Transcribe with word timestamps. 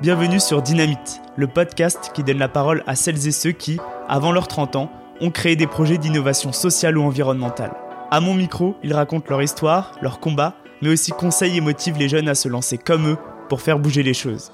Bienvenue 0.00 0.40
sur 0.40 0.62
Dynamite, 0.62 1.20
le 1.36 1.46
podcast 1.46 2.12
qui 2.14 2.24
donne 2.24 2.38
la 2.38 2.48
parole 2.48 2.82
à 2.86 2.94
celles 2.94 3.28
et 3.28 3.32
ceux 3.32 3.52
qui, 3.52 3.78
avant 4.08 4.32
leurs 4.32 4.48
30 4.48 4.76
ans, 4.76 4.90
ont 5.20 5.30
créé 5.30 5.56
des 5.56 5.66
projets 5.66 5.98
d'innovation 5.98 6.54
sociale 6.54 6.96
ou 6.96 7.02
environnementale. 7.02 7.74
À 8.10 8.22
mon 8.22 8.32
micro, 8.32 8.76
ils 8.82 8.94
racontent 8.94 9.26
leur 9.28 9.42
histoire, 9.42 9.92
leur 10.00 10.18
combat, 10.18 10.54
mais 10.80 10.88
aussi 10.88 11.10
conseillent 11.10 11.58
et 11.58 11.60
motivent 11.60 11.98
les 11.98 12.08
jeunes 12.08 12.30
à 12.30 12.34
se 12.34 12.48
lancer 12.48 12.78
comme 12.78 13.08
eux 13.08 13.18
pour 13.50 13.60
faire 13.60 13.78
bouger 13.78 14.02
les 14.02 14.14
choses. 14.14 14.50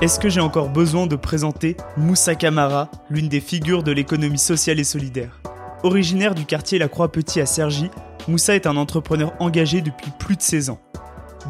Est-ce 0.00 0.18
que 0.18 0.28
j'ai 0.28 0.40
encore 0.40 0.68
besoin 0.68 1.06
de 1.06 1.14
présenter 1.14 1.76
Moussa 1.96 2.34
Kamara, 2.34 2.90
l'une 3.08 3.28
des 3.28 3.40
figures 3.40 3.84
de 3.84 3.92
l'économie 3.92 4.36
sociale 4.36 4.80
et 4.80 4.84
solidaire? 4.84 5.38
Originaire 5.84 6.36
du 6.36 6.44
quartier 6.44 6.78
La 6.78 6.86
Croix-Petit 6.86 7.40
à 7.40 7.46
Cergy, 7.46 7.90
Moussa 8.28 8.54
est 8.54 8.68
un 8.68 8.76
entrepreneur 8.76 9.32
engagé 9.40 9.80
depuis 9.80 10.12
plus 10.16 10.36
de 10.36 10.42
16 10.42 10.70
ans. 10.70 10.78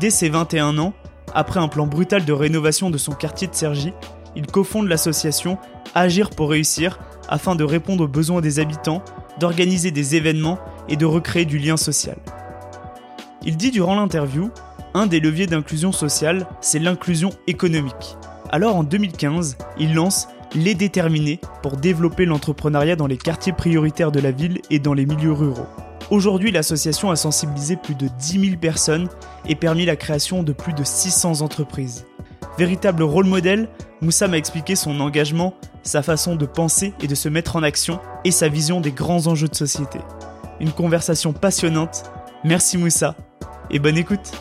Dès 0.01 0.09
ses 0.09 0.31
21 0.31 0.79
ans, 0.79 0.95
après 1.35 1.61
un 1.61 1.69
plan 1.69 1.87
brutal 1.87 2.25
de 2.25 2.33
rénovation 2.33 2.89
de 2.89 2.97
son 2.97 3.13
quartier 3.13 3.47
de 3.47 3.55
Cergy, 3.55 3.93
il 4.35 4.47
cofonde 4.47 4.89
l'association 4.89 5.59
Agir 5.95 6.31
pour 6.31 6.49
réussir 6.49 6.99
afin 7.29 7.55
de 7.57 7.65
répondre 7.65 8.05
aux 8.05 8.09
besoins 8.09 8.41
des 8.41 8.59
habitants, 8.59 9.05
d'organiser 9.39 9.91
des 9.91 10.17
événements 10.17 10.59
et 10.89 10.97
de 10.97 11.05
recréer 11.05 11.45
du 11.45 11.59
lien 11.59 11.77
social. 11.77 12.17
Il 13.45 13.59
dit 13.59 13.71
durant 13.71 13.97
l'interview, 13.97 14.51
un 14.95 15.07
des 15.07 15.21
leviers 15.21 15.47
d'inclusion 15.47 15.93
sociale, 15.93 16.47
c'est 16.63 16.79
l'inclusion 16.79 17.31
économique. 17.47 18.17
Alors 18.51 18.77
en 18.77 18.83
2015, 18.83 19.59
il 19.79 19.95
lance 19.95 20.29
Les 20.55 20.75
Déterminés 20.75 21.41
pour 21.63 21.79
développer 21.79 22.27
l'entrepreneuriat 22.27 22.95
dans 22.95 23.07
les 23.07 23.17
quartiers 23.17 23.55
prioritaires 23.55 24.13
de 24.13 24.21
la 24.21 24.33
ville 24.33 24.61
et 24.69 24.79
dans 24.79 24.93
les 24.93 25.07
milieux 25.07 25.33
ruraux. 25.33 25.67
Aujourd'hui, 26.11 26.53
l'association 26.53 27.11
a 27.11 27.17
sensibilisé 27.17 27.77
plus 27.77 27.95
de 27.95 28.09
10 28.19 28.49
000 28.49 28.57
personnes 28.59 29.09
et 29.49 29.55
permis 29.55 29.87
la 29.87 29.97
création 29.97 30.43
de 30.43 30.53
plus 30.53 30.75
de 30.75 30.85
600 30.85 31.41
entreprises. 31.41 32.05
Véritable 32.59 33.03
rôle 33.03 33.25
modèle, 33.25 33.71
Moussa 34.03 34.29
m'a 34.29 34.37
expliqué 34.37 34.77
son 34.77 35.01
engagement, 35.01 35.55
sa 35.83 36.03
façon 36.03 36.37
de 36.37 36.45
penser 36.45 36.93
et 37.01 37.07
de 37.07 37.15
se 37.15 37.31
mettre 37.31 37.57
en 37.57 37.63
action 37.63 37.99
et 38.27 38.31
sa 38.31 38.49
vision 38.49 38.83
des 38.83 38.93
grands 38.93 39.29
enjeux 39.29 39.49
de 39.49 39.55
société. 39.55 40.01
Une 40.61 40.73
conversation 40.73 41.33
passionnante. 41.33 42.03
Merci 42.45 42.77
Moussa 42.77 43.17
et 43.71 43.79
bonne 43.79 43.97
écoute. 43.97 44.33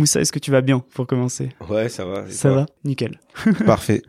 Moussa, 0.00 0.20
est-ce 0.20 0.32
que 0.32 0.38
tu 0.38 0.50
vas 0.50 0.62
bien 0.62 0.82
pour 0.94 1.06
commencer? 1.06 1.50
Ouais, 1.68 1.88
ça 1.88 2.04
va. 2.04 2.28
Ça 2.30 2.50
va 2.50 2.66
Nickel. 2.84 3.20
Parfait. 3.66 4.02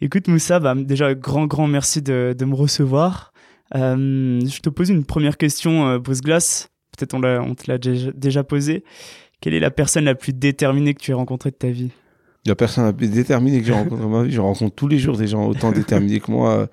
Écoute 0.00 0.26
Moussa, 0.26 0.58
bah, 0.58 0.74
déjà 0.74 1.14
grand 1.14 1.46
grand 1.46 1.68
merci 1.68 2.02
de, 2.02 2.34
de 2.36 2.44
me 2.44 2.54
recevoir. 2.54 3.32
Euh, 3.76 4.40
je 4.44 4.60
te 4.60 4.68
pose 4.68 4.90
une 4.90 5.04
première 5.04 5.36
question, 5.36 5.86
euh, 5.86 5.98
Glass. 5.98 6.68
Peut-être 6.96 7.14
on, 7.14 7.22
on 7.22 7.54
te 7.54 7.70
l'a 7.70 7.78
déjà, 7.78 8.10
déjà 8.12 8.44
posé. 8.44 8.84
Quelle 9.40 9.54
est 9.54 9.60
la 9.60 9.70
personne 9.70 10.04
la 10.04 10.14
plus 10.14 10.32
déterminée 10.32 10.92
que 10.92 11.00
tu 11.00 11.12
aies 11.12 11.14
rencontrée 11.14 11.50
de 11.50 11.56
ta 11.56 11.70
vie? 11.70 11.90
La 12.44 12.56
personne 12.56 12.84
la 12.84 12.92
plus 12.92 13.08
déterminée 13.08 13.60
que 13.60 13.66
j'ai 13.66 13.72
rencontrée 13.72 14.02
dans 14.02 14.08
ma 14.08 14.24
vie, 14.24 14.32
je 14.32 14.40
rencontre 14.40 14.74
tous 14.74 14.88
les 14.88 14.98
jours 14.98 15.16
des 15.16 15.28
gens 15.28 15.46
autant 15.46 15.70
déterminés 15.70 16.18
que 16.18 16.30
moi 16.32 16.68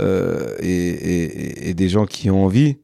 euh, 0.00 0.56
et, 0.60 0.68
et, 0.68 1.68
et, 1.68 1.74
des 1.74 1.88
gens 1.90 2.06
qui 2.06 2.30
ont 2.30 2.44
envie 2.46 2.78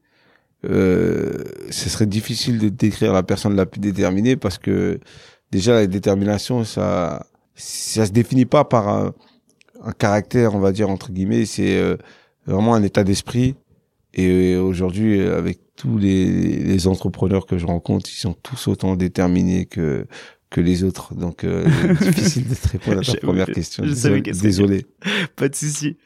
euh, 0.65 1.43
ce 1.69 1.89
serait 1.89 2.05
difficile 2.05 2.59
de 2.59 2.69
décrire 2.69 3.13
la 3.13 3.23
personne 3.23 3.55
la 3.55 3.65
plus 3.65 3.79
déterminée 3.79 4.35
parce 4.35 4.57
que 4.57 4.99
déjà 5.51 5.73
la 5.73 5.87
détermination, 5.87 6.63
ça, 6.63 7.25
ça 7.55 8.05
se 8.05 8.11
définit 8.11 8.45
pas 8.45 8.65
par 8.65 8.89
un, 8.89 9.13
un 9.83 9.91
caractère, 9.91 10.55
on 10.55 10.59
va 10.59 10.71
dire 10.71 10.89
entre 10.89 11.11
guillemets, 11.11 11.45
c'est 11.45 11.77
euh, 11.77 11.97
vraiment 12.45 12.73
un 12.73 12.83
état 12.83 13.03
d'esprit. 13.03 13.55
Et 14.15 14.55
aujourd'hui, 14.55 15.21
avec 15.21 15.59
tous 15.75 15.99
les, 15.99 16.25
les, 16.25 16.87
entrepreneurs 16.87 17.45
que 17.45 17.59
je 17.59 17.67
rencontre, 17.67 18.09
ils 18.11 18.17
sont 18.17 18.33
tous 18.33 18.67
autant 18.67 18.95
déterminés 18.95 19.65
que 19.67 20.07
que 20.49 20.61
les 20.61 20.83
autres. 20.83 21.13
Donc, 21.13 21.43
euh, 21.43 21.65
difficile 22.01 22.47
de 22.47 22.55
te 22.55 22.67
répondre 22.69 22.99
à 22.99 23.01
ta 23.01 23.15
première 23.15 23.47
question. 23.47 23.83
Je 23.85 24.31
Désolé. 24.41 24.85
Pas 25.35 25.49
de 25.49 25.55
souci. 25.55 25.97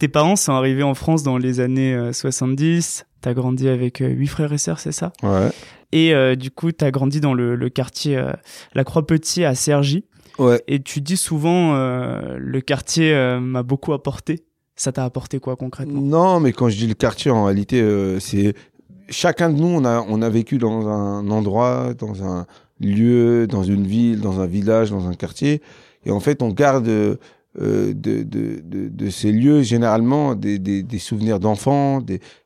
Tes 0.00 0.08
parents 0.08 0.34
sont 0.34 0.54
arrivés 0.54 0.82
en 0.82 0.94
France 0.94 1.22
dans 1.22 1.36
les 1.36 1.60
années 1.60 1.94
70. 2.10 3.00
Euh, 3.00 3.04
t'as 3.20 3.34
grandi 3.34 3.68
avec 3.68 4.00
euh, 4.00 4.08
huit 4.08 4.28
frères 4.28 4.50
et 4.50 4.56
sœurs, 4.56 4.80
c'est 4.80 4.92
ça? 4.92 5.12
Ouais. 5.22 5.50
Et 5.92 6.14
euh, 6.14 6.36
du 6.36 6.50
coup, 6.50 6.72
t'as 6.72 6.90
grandi 6.90 7.20
dans 7.20 7.34
le, 7.34 7.68
quartier 7.68 8.18
La 8.72 8.82
Croix-Petit 8.82 9.44
à 9.44 9.54
Cergy. 9.54 10.06
Ouais. 10.38 10.64
Et 10.68 10.80
tu 10.80 11.02
dis 11.02 11.18
souvent, 11.18 11.74
le 11.74 12.60
quartier 12.62 13.14
m'a 13.42 13.62
beaucoup 13.62 13.92
apporté. 13.92 14.46
Ça 14.74 14.90
t'a 14.90 15.04
apporté 15.04 15.38
quoi 15.38 15.56
concrètement? 15.56 16.00
Non, 16.00 16.40
mais 16.40 16.54
quand 16.54 16.70
je 16.70 16.78
dis 16.78 16.86
le 16.86 16.94
quartier, 16.94 17.30
en 17.30 17.44
réalité, 17.44 17.84
c'est 18.20 18.54
chacun 19.10 19.50
de 19.50 19.60
nous, 19.60 19.66
on 19.66 19.84
a 19.84 20.02
on 20.08 20.22
a 20.22 20.30
vécu 20.30 20.56
dans 20.56 20.88
un 20.88 21.28
endroit, 21.30 21.92
dans 21.92 22.24
un 22.24 22.46
lieu, 22.80 23.46
dans 23.46 23.64
une 23.64 23.86
ville, 23.86 24.20
dans 24.20 24.40
un 24.40 24.46
village, 24.46 24.90
dans 24.90 25.08
un 25.08 25.14
quartier, 25.14 25.60
et 26.06 26.10
en 26.10 26.20
fait, 26.20 26.40
on 26.40 26.48
garde 26.48 26.88
euh, 27.60 27.92
de, 27.94 28.22
de, 28.22 28.60
de, 28.62 28.88
de, 28.88 29.10
ces 29.10 29.32
lieux, 29.32 29.62
généralement 29.62 30.34
des, 30.34 30.58
des, 30.58 30.82
des 30.82 30.98
souvenirs 30.98 31.40
d'enfants, 31.40 32.00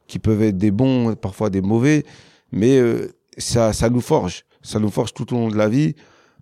qui 0.06 0.18
peuvent 0.18 0.42
être 0.42 0.56
des 0.56 0.70
bons, 0.70 1.14
parfois 1.14 1.50
des 1.50 1.60
mauvais, 1.60 2.04
mais 2.52 2.78
euh, 2.78 3.08
ça, 3.36 3.72
ça 3.72 3.90
nous 3.90 4.00
forge, 4.00 4.44
ça 4.62 4.78
nous 4.78 4.90
forge 4.90 5.12
tout 5.12 5.34
au 5.34 5.36
long 5.36 5.48
de 5.48 5.56
la 5.56 5.68
vie, 5.68 5.94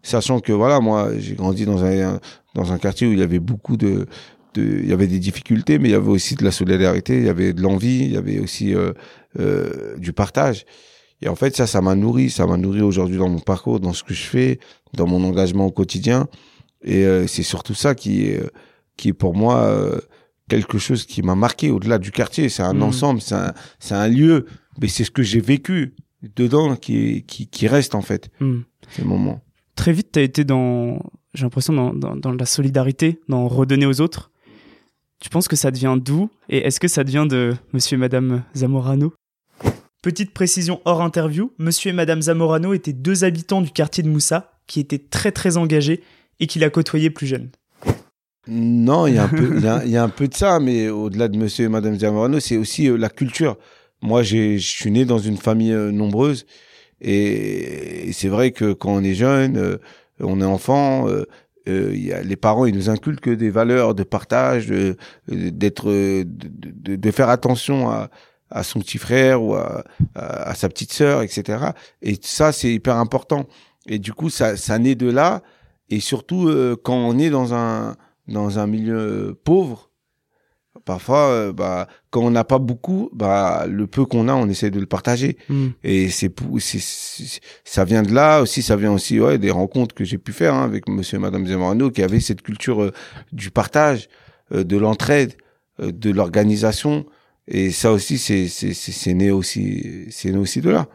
sachant 0.02 0.40
que 0.40 0.52
voilà, 0.52 0.80
moi, 0.80 1.10
j'ai 1.18 1.34
grandi 1.34 1.64
dans 1.64 1.84
un, 1.84 2.20
dans 2.54 2.72
un 2.72 2.78
quartier 2.78 3.06
où 3.06 3.12
il 3.12 3.18
y 3.18 3.22
avait 3.22 3.38
beaucoup 3.40 3.76
de, 3.76 4.06
de, 4.54 4.80
il 4.82 4.88
y 4.88 4.92
avait 4.92 5.06
des 5.06 5.18
difficultés, 5.18 5.78
mais 5.78 5.88
il 5.88 5.92
y 5.92 5.96
avait 5.96 6.10
aussi 6.10 6.34
de 6.34 6.44
la 6.44 6.50
solidarité, 6.50 7.16
il 7.16 7.24
y 7.24 7.28
avait 7.28 7.52
de 7.52 7.62
l'envie, 7.62 8.00
il 8.04 8.12
y 8.12 8.16
avait 8.16 8.38
aussi 8.38 8.74
euh, 8.74 8.92
euh, 9.38 9.96
du 9.98 10.12
partage. 10.12 10.66
Et 11.20 11.28
en 11.28 11.36
fait, 11.36 11.56
ça, 11.56 11.66
ça 11.66 11.80
m'a 11.80 11.94
nourri, 11.94 12.30
ça 12.30 12.46
m'a 12.46 12.56
nourri 12.56 12.82
aujourd'hui 12.82 13.16
dans 13.16 13.28
mon 13.28 13.38
parcours, 13.38 13.78
dans 13.80 13.92
ce 13.92 14.02
que 14.02 14.12
je 14.12 14.24
fais, 14.24 14.58
dans 14.92 15.06
mon 15.06 15.22
engagement 15.24 15.66
au 15.66 15.70
quotidien. 15.70 16.26
Et 16.84 17.04
euh, 17.04 17.26
c'est 17.26 17.42
surtout 17.42 17.74
ça 17.74 17.94
qui 17.94 18.24
est, 18.24 18.42
qui 18.96 19.08
est 19.08 19.12
pour 19.12 19.34
moi 19.34 19.62
euh, 19.64 20.00
quelque 20.48 20.78
chose 20.78 21.06
qui 21.06 21.22
m'a 21.22 21.34
marqué 21.34 21.70
au-delà 21.70 21.98
du 21.98 22.10
quartier. 22.10 22.48
C'est 22.48 22.62
un 22.62 22.74
mmh. 22.74 22.82
ensemble, 22.82 23.20
c'est 23.20 23.34
un, 23.34 23.54
c'est 23.78 23.94
un 23.94 24.08
lieu, 24.08 24.46
mais 24.80 24.88
c'est 24.88 25.04
ce 25.04 25.10
que 25.10 25.22
j'ai 25.22 25.40
vécu 25.40 25.94
dedans 26.36 26.76
qui, 26.76 27.24
qui, 27.24 27.46
qui 27.46 27.66
reste 27.66 27.94
en 27.94 28.02
fait, 28.02 28.30
mmh. 28.40 28.60
ces 28.90 29.04
moments. 29.04 29.40
Très 29.76 29.92
vite, 29.92 30.12
tu 30.12 30.18
as 30.18 30.22
été 30.22 30.44
dans, 30.44 30.98
j'ai 31.34 31.44
l'impression, 31.44 31.72
dans, 31.72 31.94
dans, 31.94 32.16
dans, 32.16 32.32
la 32.32 32.46
solidarité, 32.46 33.20
dans 33.28 33.48
redonner 33.48 33.86
aux 33.86 34.00
autres. 34.00 34.30
Tu 35.20 35.30
penses 35.30 35.48
que 35.48 35.56
ça 35.56 35.70
devient 35.70 35.96
d'où 35.98 36.30
Et 36.48 36.58
est-ce 36.58 36.80
que 36.80 36.88
ça 36.88 37.04
devient 37.04 37.26
de 37.28 37.54
monsieur 37.72 37.96
et 37.96 37.98
madame 37.98 38.42
Zamorano? 38.54 39.14
Petite 40.02 40.32
précision 40.34 40.80
hors 40.84 41.00
interview, 41.00 41.52
monsieur 41.58 41.90
et 41.90 41.94
madame 41.94 42.22
Zamorano 42.22 42.74
étaient 42.74 42.92
deux 42.92 43.22
habitants 43.22 43.60
du 43.60 43.70
quartier 43.70 44.02
de 44.02 44.08
Moussa 44.08 44.52
qui 44.66 44.80
étaient 44.80 44.98
très 44.98 45.30
très 45.30 45.56
engagés 45.56 46.02
et 46.42 46.48
qu'il 46.48 46.64
a 46.64 46.70
côtoyé 46.70 47.08
plus 47.08 47.28
jeune 47.28 47.50
Non, 48.48 49.06
il 49.06 49.14
y 49.14 49.18
a 49.18 49.24
un 49.24 49.28
peu, 49.28 49.56
il 49.84 49.90
y 49.90 49.96
a, 49.96 50.02
un 50.02 50.08
peu 50.08 50.26
de 50.26 50.34
ça, 50.34 50.58
mais 50.58 50.88
au-delà 50.88 51.28
de 51.28 51.38
Monsieur 51.38 51.66
et 51.66 51.68
Madame 51.68 51.96
Zamorano, 51.96 52.40
c'est 52.40 52.56
aussi 52.56 52.88
euh, 52.88 52.96
la 52.96 53.08
culture. 53.08 53.56
Moi, 54.02 54.24
je 54.24 54.58
suis 54.58 54.90
né 54.90 55.04
dans 55.04 55.20
une 55.20 55.36
famille 55.36 55.72
euh, 55.72 55.92
nombreuse, 55.92 56.44
et, 57.00 58.10
c'est 58.12 58.26
vrai 58.26 58.50
que 58.50 58.72
quand 58.72 58.92
on 58.92 59.04
est 59.04 59.14
jeune, 59.14 59.56
euh, 59.56 59.78
on 60.18 60.40
est 60.40 60.44
enfant. 60.44 61.06
Y 61.66 62.12
a, 62.12 62.22
les 62.22 62.34
parents 62.34 62.66
ils 62.66 62.74
nous 62.74 62.90
inculquent 62.90 63.30
des 63.30 63.50
valeurs 63.50 63.94
de 63.94 64.02
partage, 64.02 64.66
d'être, 65.28 65.92
de, 65.92 66.96
de, 66.96 67.10
faire 67.12 67.28
attention 67.28 67.88
à, 67.88 68.10
à 68.50 68.64
son 68.64 68.80
petit 68.80 68.98
frère 68.98 69.40
ou 69.44 69.54
à, 69.54 69.84
à, 70.16 70.56
sa 70.56 70.68
petite 70.68 70.92
sœur, 70.92 71.22
etc. 71.22 71.66
Et 72.02 72.16
ça 72.20 72.50
c'est 72.50 72.72
hyper 72.72 72.96
important. 72.96 73.46
Et 73.86 74.00
du 74.00 74.12
coup 74.12 74.28
ça, 74.28 74.56
ça 74.56 74.78
naît 74.80 74.96
de 74.96 75.08
là 75.08 75.42
et 75.92 76.00
surtout 76.00 76.48
euh, 76.48 76.74
quand 76.82 76.96
on 76.96 77.18
est 77.18 77.28
dans 77.28 77.52
un 77.52 77.96
dans 78.26 78.58
un 78.58 78.66
milieu 78.66 79.38
pauvre 79.44 79.90
parfois 80.86 81.28
euh, 81.28 81.52
bah 81.52 81.86
quand 82.10 82.22
on 82.22 82.30
n'a 82.30 82.44
pas 82.44 82.58
beaucoup 82.58 83.10
bah 83.12 83.66
le 83.68 83.86
peu 83.86 84.06
qu'on 84.06 84.26
a 84.28 84.32
on 84.32 84.48
essaie 84.48 84.70
de 84.70 84.80
le 84.80 84.86
partager. 84.86 85.36
Hmm. 85.50 85.68
et 85.84 86.08
c'est 86.08 86.32
ça 87.64 87.84
vient 87.84 88.02
de 88.02 88.14
là 88.14 88.40
aussi 88.40 88.62
ça 88.62 88.76
vient 88.76 88.92
aussi 88.92 89.20
ouais 89.20 89.36
des 89.36 89.50
rencontres 89.50 89.94
que 89.94 90.04
j'ai 90.04 90.16
pu 90.16 90.32
faire 90.32 90.54
hein, 90.54 90.64
avec 90.64 90.88
monsieur 90.88 91.18
et 91.18 91.20
madame 91.20 91.46
Zemorano 91.46 91.90
qui 91.90 92.02
avaient 92.02 92.20
cette 92.20 92.40
culture 92.40 92.82
euh, 92.82 92.92
du 93.32 93.50
partage 93.50 94.08
de 94.50 94.76
l'entraide 94.76 95.34
de 95.78 96.10
l'organisation. 96.10 97.06
Et 97.48 97.70
ça 97.70 97.92
aussi 97.92 98.18
c'est 98.18 98.48
c'est 98.48 98.72
c'est 98.74 99.14
né 99.14 99.30
aussi 99.30 100.06
c'est 100.10 100.30
né 100.30 100.38
aussi 100.38 100.60
de 100.60 100.70
là 100.70 100.88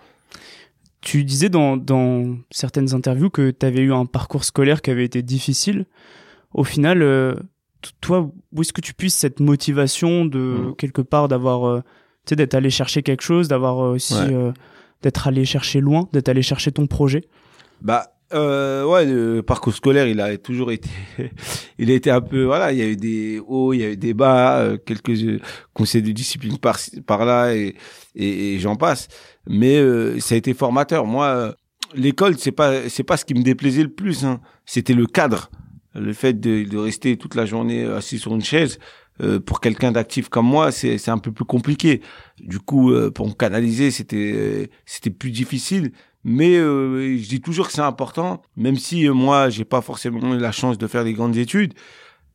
tu 1.07 1.23
disais 1.23 1.47
dans, 1.47 1.77
dans 1.77 2.35
certaines 2.51 2.93
interviews 2.93 3.29
que 3.29 3.51
tu 3.51 3.65
avais 3.65 3.79
eu 3.79 3.93
un 3.93 4.05
parcours 4.05 4.43
scolaire 4.43 4.81
qui 4.81 4.91
avait 4.91 5.05
été 5.05 5.21
difficile. 5.21 5.85
Au 6.53 6.65
final, 6.65 7.01
euh, 7.01 7.33
toi, 8.01 8.29
où 8.51 8.61
est-ce 8.61 8.73
que 8.73 8.81
tu 8.81 8.93
puisses 8.93 9.15
cette 9.15 9.39
motivation 9.39 10.25
de 10.25 10.37
mmh. 10.39 10.75
quelque 10.75 11.01
part 11.01 11.29
d'avoir, 11.29 11.65
euh, 11.65 11.79
tu 12.25 12.31
sais, 12.31 12.35
d'être 12.35 12.55
allé 12.55 12.69
chercher 12.69 13.03
quelque 13.03 13.21
chose, 13.21 13.47
d'avoir 13.47 13.79
euh, 13.79 13.93
aussi, 13.93 14.15
d'être 15.01 15.27
allé 15.29 15.45
chercher 15.45 15.79
loin, 15.79 16.09
d'être 16.11 16.27
allé 16.27 16.41
chercher 16.41 16.73
ton 16.73 16.87
projet? 16.87 17.23
Bah, 17.79 18.07
ouais, 18.33 19.05
le 19.05 19.39
parcours 19.39 19.73
scolaire, 19.73 20.09
il 20.09 20.19
a 20.19 20.37
toujours 20.37 20.73
été, 20.73 20.89
il 21.77 21.89
a 21.89 21.93
été 21.93 22.11
un 22.11 22.19
peu, 22.19 22.43
voilà, 22.43 22.73
il 22.73 22.79
y 22.79 22.81
a 22.81 22.87
eu 22.87 22.97
des 22.97 23.39
hauts, 23.47 23.71
il 23.71 23.79
y 23.79 23.85
a 23.85 23.91
eu 23.91 23.97
des 23.97 24.13
bas, 24.13 24.73
quelques 24.85 25.41
conseils 25.73 26.01
de 26.01 26.11
discipline 26.11 26.57
par 26.57 26.77
par 27.05 27.23
là 27.23 27.55
et 27.55 27.75
et, 28.17 28.59
j'en 28.59 28.75
passe. 28.75 29.07
Mais 29.47 29.77
euh, 29.77 30.19
ça 30.19 30.35
a 30.35 30.37
été 30.37 30.53
formateur. 30.53 31.05
Moi, 31.05 31.55
l'école, 31.95 32.37
c'est 32.37 32.51
pas 32.51 32.89
c'est 32.89 33.03
pas 33.03 33.17
ce 33.17 33.25
qui 33.25 33.33
me 33.33 33.43
déplaisait 33.43 33.83
le 33.83 33.93
plus. 33.93 34.25
Hein. 34.25 34.41
C'était 34.65 34.93
le 34.93 35.05
cadre, 35.05 35.49
le 35.95 36.13
fait 36.13 36.39
de, 36.39 36.63
de 36.63 36.77
rester 36.77 37.17
toute 37.17 37.35
la 37.35 37.45
journée 37.45 37.85
assis 37.85 38.19
sur 38.19 38.33
une 38.33 38.43
chaise. 38.43 38.79
pour 39.45 39.61
quelqu'un 39.61 39.91
d'actif 39.91 40.29
comme 40.29 40.45
moi, 40.45 40.71
c'est 40.71 41.09
un 41.09 41.17
peu 41.17 41.31
plus 41.31 41.45
compliqué. 41.45 42.01
Du 42.39 42.59
coup, 42.59 42.93
pour 43.15 43.27
me 43.27 43.33
canaliser, 43.33 43.89
c'était 43.91 44.69
c'était 44.85 45.09
plus 45.09 45.31
difficile. 45.31 45.91
Mais 46.29 46.57
euh, 46.57 47.17
je 47.17 47.29
dis 47.29 47.39
toujours 47.39 47.67
que 47.67 47.73
c'est 47.73 47.79
important, 47.79 48.41
même 48.57 48.75
si 48.75 49.07
euh, 49.07 49.13
moi 49.13 49.49
j'ai 49.49 49.63
pas 49.63 49.79
forcément 49.79 50.35
eu 50.35 50.37
la 50.37 50.51
chance 50.51 50.77
de 50.77 50.85
faire 50.85 51.05
des 51.05 51.13
grandes 51.13 51.37
études. 51.37 51.73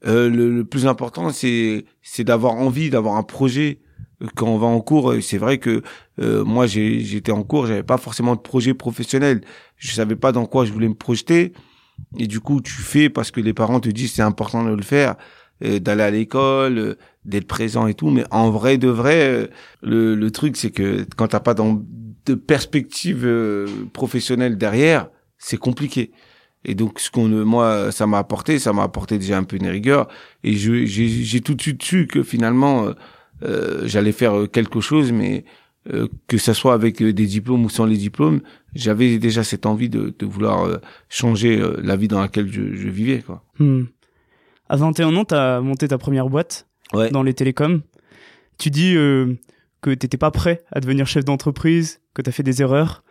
Euh, 0.07 0.31
le, 0.31 0.65
plus 0.65 0.87
important 0.87 1.29
c'est 1.29 1.85
c'est 2.01 2.25
d'avoir 2.25 2.55
envie, 2.55 2.89
d'avoir 2.89 3.17
un 3.17 3.23
projet 3.23 3.81
quand 4.35 4.47
on 4.47 4.59
va 4.59 4.67
en 4.67 4.81
cours. 4.81 5.15
C'est 5.21 5.39
vrai 5.39 5.59
que 5.59 5.83
moi 6.19 6.67
j'étais 6.67 7.33
en 7.33 7.43
cours, 7.43 7.67
j'avais 7.67 7.83
pas 7.83 7.99
forcément 7.99 8.35
de 8.35 8.41
projet 8.41 8.75
professionnel. 8.75 9.43
Je 9.77 9.93
savais 9.93 10.17
pas 10.17 10.33
dans 10.33 10.47
quoi 10.47 10.65
je 10.65 10.73
voulais 10.73 10.89
me 10.89 10.95
projeter. 10.95 11.53
Et 12.19 12.27
du 12.27 12.41
coup, 12.41 12.61
tu 12.61 12.73
fais 12.73 13.09
parce 13.09 13.31
que 13.31 13.41
les 13.41 13.53
parents 13.53 13.81
te 13.81 13.89
disent 13.89 14.13
c'est 14.15 14.23
important 14.23 14.65
de 14.65 14.75
le 14.75 14.83
faire, 14.83 15.17
d'aller 15.61 16.03
à 16.03 16.11
l'école, 16.11 16.97
d'être 17.25 17.47
présent 17.47 17.87
et 17.87 17.95
tout. 17.95 18.11
Mais 18.11 18.25
en 18.31 18.51
vrai 18.51 18.79
de 18.79 18.89
vrai, 18.89 19.51
le, 19.83 20.15
le 20.15 20.31
truc 20.31 20.57
c'est 20.57 20.71
que 20.71 21.07
quand 21.17 21.29
t'as 21.29 21.41
pas 21.41 21.55
de 22.27 22.35
perspective 22.35 23.25
euh, 23.25 23.67
professionnelle 23.93 24.57
derrière, 24.57 25.09
c'est 25.39 25.57
compliqué. 25.57 26.13
Et 26.65 26.75
donc, 26.75 27.01
ce 27.01 27.11
qu'on, 27.11 27.29
moi, 27.29 27.91
ça 27.91 28.07
m'a 28.07 28.19
apporté, 28.19 28.59
ça 28.59 28.73
m'a 28.73 28.85
apporté 28.85 29.19
déjà 29.19 29.37
un 29.37 29.45
peu 29.45 29.57
une 29.57 29.67
rigueur. 29.67 30.09
Et 30.45 30.55
j'ai 30.55 31.41
tout 31.41 31.55
de 31.55 31.63
suite 31.63 31.83
su 31.83 32.07
que 32.07 32.23
finalement, 32.23 32.85
euh, 32.85 32.91
euh 32.91 32.95
j'allais 33.85 34.13
faire 34.13 34.47
quelque 34.51 34.81
chose, 34.81 35.13
mais 35.13 35.45
euh, 35.93 36.09
que 36.29 36.39
ça 36.39 36.55
soit 36.55 36.75
avec 36.75 37.03
des 37.03 37.27
diplômes 37.27 37.65
ou 37.65 37.69
sans 37.69 37.87
les 37.87 37.97
diplômes, 37.97 38.41
j'avais 38.75 39.19
déjà 39.19 39.43
cette 39.43 39.67
envie 39.67 39.89
de, 39.89 40.15
de 40.17 40.27
vouloir 40.27 40.81
changer 41.09 41.63
la 41.83 41.97
vie 41.97 42.09
dans 42.09 42.21
laquelle 42.21 42.51
je, 42.51 42.75
je 42.75 42.89
vivais. 42.89 43.21
Quoi. 43.21 43.45
Hmm. 43.59 43.85
À 44.69 44.77
21 44.77 45.17
ans, 45.17 45.25
tu 45.25 45.35
as 45.35 45.61
monté 45.61 45.89
ta 45.89 45.99
première 45.99 46.29
boîte 46.29 46.69
ouais. 46.93 47.11
dans 47.11 47.23
les 47.23 47.35
télécoms. 47.35 47.83
Tu 48.59 48.71
dis 48.71 48.95
que 48.95 49.95
t'étais 49.95 50.17
pas 50.17 50.31
prêt 50.31 50.63
à 50.71 50.81
devenir 50.81 51.07
chef 51.07 51.25
d'entreprise, 51.25 52.01
que 52.15 52.23
tu 52.23 52.29
as 52.29 52.33
fait 52.33 52.45
des 52.45 52.63
erreurs, 52.63 53.03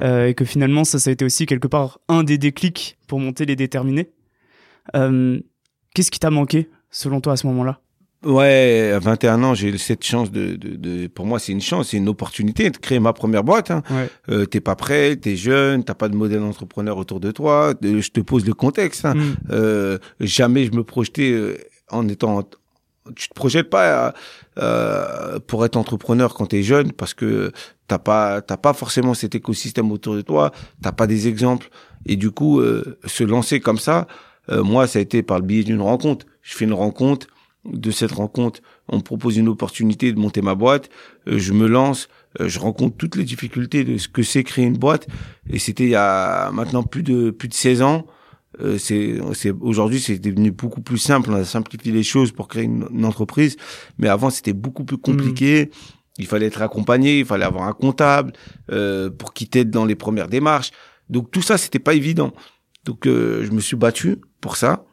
euh, 0.00 0.28
et 0.28 0.34
que 0.34 0.44
finalement 0.44 0.84
ça, 0.84 0.98
ça 0.98 1.10
a 1.10 1.12
été 1.12 1.24
aussi 1.24 1.44
quelque 1.46 1.66
part 1.66 1.98
un 2.08 2.22
des 2.22 2.38
déclics 2.38 2.98
pour 3.08 3.18
monter 3.18 3.44
les 3.44 3.56
déterminés. 3.56 4.10
Euh, 4.94 5.40
Qu'est-ce 5.94 6.10
qui 6.10 6.20
t'a 6.20 6.30
manqué 6.30 6.70
selon 6.90 7.20
toi 7.20 7.34
à 7.34 7.36
ce 7.36 7.46
moment-là? 7.48 7.80
Ouais, 8.24 8.92
à 8.94 8.98
21 8.98 9.42
ans, 9.42 9.54
j'ai 9.54 9.76
cette 9.78 10.04
chance 10.04 10.30
de, 10.30 10.54
de, 10.56 10.76
de 10.76 11.06
pour 11.08 11.26
moi, 11.26 11.38
c'est 11.38 11.52
une 11.52 11.60
chance, 11.60 11.88
c'est 11.88 11.96
une 11.96 12.08
opportunité 12.08 12.70
de 12.70 12.76
créer 12.76 13.00
ma 13.00 13.12
première 13.12 13.44
boîte. 13.44 13.70
Hein. 13.70 13.82
Ouais. 13.90 14.08
Euh, 14.28 14.46
t'es 14.46 14.60
pas 14.60 14.76
prêt, 14.76 15.16
t'es 15.16 15.36
jeune, 15.36 15.84
t'as 15.84 15.94
pas 15.94 16.08
de 16.08 16.14
modèle 16.14 16.42
entrepreneur 16.42 16.96
autour 16.96 17.20
de 17.20 17.30
toi. 17.30 17.74
je 17.82 18.08
te 18.10 18.20
pose 18.20 18.46
le 18.46 18.54
contexte. 18.54 19.04
Hein. 19.04 19.14
Mm. 19.14 19.34
Euh, 19.50 19.98
jamais 20.20 20.66
je 20.66 20.72
me 20.72 20.84
projetais 20.84 21.32
euh, 21.32 21.56
en 21.90 22.08
étant 22.08 22.42
tu 23.16 23.28
te 23.28 23.34
projettes 23.34 23.70
pas 23.70 24.14
euh, 24.58 25.38
pour 25.46 25.64
être 25.64 25.76
entrepreneur 25.76 26.34
quand 26.34 26.46
tu 26.46 26.56
es 26.56 26.62
jeune 26.62 26.92
parce 26.92 27.14
que 27.14 27.52
t'as 27.88 27.98
pas 27.98 28.40
t'as 28.42 28.56
pas 28.56 28.72
forcément 28.72 29.14
cet 29.14 29.34
écosystème 29.34 29.90
autour 29.92 30.14
de 30.14 30.22
toi, 30.22 30.52
t'as 30.82 30.92
pas 30.92 31.06
des 31.06 31.28
exemples 31.28 31.68
et 32.06 32.16
du 32.16 32.30
coup 32.30 32.60
euh, 32.60 32.98
se 33.06 33.24
lancer 33.24 33.60
comme 33.60 33.78
ça, 33.78 34.06
euh, 34.50 34.62
moi 34.62 34.86
ça 34.86 34.98
a 34.98 35.02
été 35.02 35.22
par 35.22 35.38
le 35.38 35.44
biais 35.44 35.64
d'une 35.64 35.80
rencontre. 35.80 36.26
Je 36.42 36.56
fais 36.56 36.64
une 36.64 36.72
rencontre, 36.72 37.28
de 37.64 37.90
cette 37.90 38.12
rencontre, 38.12 38.60
on 38.88 38.96
me 38.96 39.02
propose 39.02 39.36
une 39.36 39.48
opportunité 39.48 40.12
de 40.12 40.18
monter 40.18 40.42
ma 40.42 40.54
boîte, 40.54 40.90
euh, 41.28 41.38
je 41.38 41.52
me 41.52 41.66
lance, 41.66 42.08
je 42.40 42.58
rencontre 42.58 42.96
toutes 42.96 43.16
les 43.16 43.24
difficultés 43.24 43.84
de 43.84 43.98
ce 43.98 44.08
que 44.08 44.22
c'est 44.22 44.42
créer 44.42 44.64
une 44.64 44.78
boîte. 44.78 45.06
Et 45.50 45.58
c'était 45.58 45.84
il 45.84 45.90
y 45.90 45.94
a 45.94 46.50
maintenant 46.50 46.82
plus 46.82 47.02
de 47.02 47.30
plus 47.30 47.48
de 47.48 47.54
16 47.54 47.82
ans. 47.82 48.06
Euh, 48.60 48.76
c'est 48.78 49.50
aujourd'hui 49.60 50.00
c'est 50.00 50.18
devenu 50.18 50.50
beaucoup 50.50 50.82
plus 50.82 50.98
simple. 50.98 51.30
On 51.30 51.34
a 51.34 51.44
simplifié 51.44 51.92
les 51.92 52.02
choses 52.02 52.32
pour 52.32 52.48
créer 52.48 52.64
une, 52.64 53.04
entreprise. 53.04 53.56
Mais 53.98 54.08
avant 54.08 54.30
c'était 54.30 54.52
beaucoup 54.52 54.84
plus 54.84 54.98
compliqué. 54.98 55.66
Mm. 55.66 55.68
il 56.18 56.26
fallait 56.26 56.46
être 56.46 56.62
accompagné 56.62 57.20
il 57.20 57.24
fallait 57.24 57.46
avoir 57.46 57.66
un 57.66 57.72
comptable 57.72 58.32
euh, 58.70 59.10
pour 59.10 59.32
qu'il 59.32 59.48
t'aide 59.48 59.70
dans 59.70 59.84
les 59.84 59.94
premières 59.94 60.28
démarches. 60.28 60.70
Donc 61.08 61.30
tout 61.30 61.42
ça 61.42 61.58
c'était 61.58 61.78
pas 61.78 61.94
évident. 61.94 62.32
Donc 62.84 63.06
euh, 63.06 63.44
je 63.44 63.50
me 63.50 63.60
suis 63.60 63.76
battu 63.76 64.18
pour 64.40 64.56
ça 64.56 64.84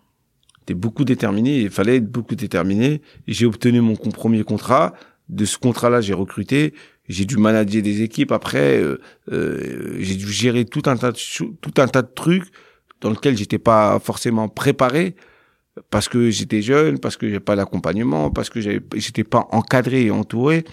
j'étais 0.70 0.80
beaucoup 0.80 1.04
déterminé 1.04 1.62
il 1.62 1.72
fallait 1.72 1.96
être 1.96 2.12
beaucoup 2.12 2.36
déterminé 2.36 3.02
j'ai 3.28 3.48
obtenu 3.48 3.82
mon 3.82 3.96
premier 3.96 4.44
contrat 4.44 4.94
de 5.28 5.46
ce 5.46 5.58
contrat 5.58 5.90
là 5.90 6.00
j'ai 6.00 6.14
recruté 6.14 6.76
j'ai 7.08 7.26
dû 7.26 7.38
manager 7.38 7.82
des 7.82 8.04
équipes 8.04 8.32
après 8.32 8.80
euh, 8.80 9.00
euh, 9.32 9.96
j'ai 10.00 10.16
dû 10.16 10.32
gérer 10.32 10.66
tout 10.66 10.84
un 10.86 10.96
tas 10.96 11.12
de 11.12 11.18
tout 11.62 11.74
un 11.78 11.88
tas 11.88 12.04
de 12.04 12.12
trucs 12.14 12.46
dans 13.02 13.10
lequel 13.10 13.36
j'étais 13.36 13.58
pas 13.58 14.00
forcément 14.00 14.48
préparé 14.48 15.16
parce 15.90 16.10
que 16.10 16.30
j'étais 16.30 16.62
jeune, 16.62 17.00
parce 17.00 17.16
que 17.16 17.30
j'ai 17.30 17.40
pas 17.40 17.56
d'accompagnement, 17.56 18.32
parce 18.32 18.50
que 18.50 18.60
j'étais 18.60 19.24
pas 19.24 19.48
encadré 19.52 20.06
et 20.06 20.12
entouré. 20.12 20.66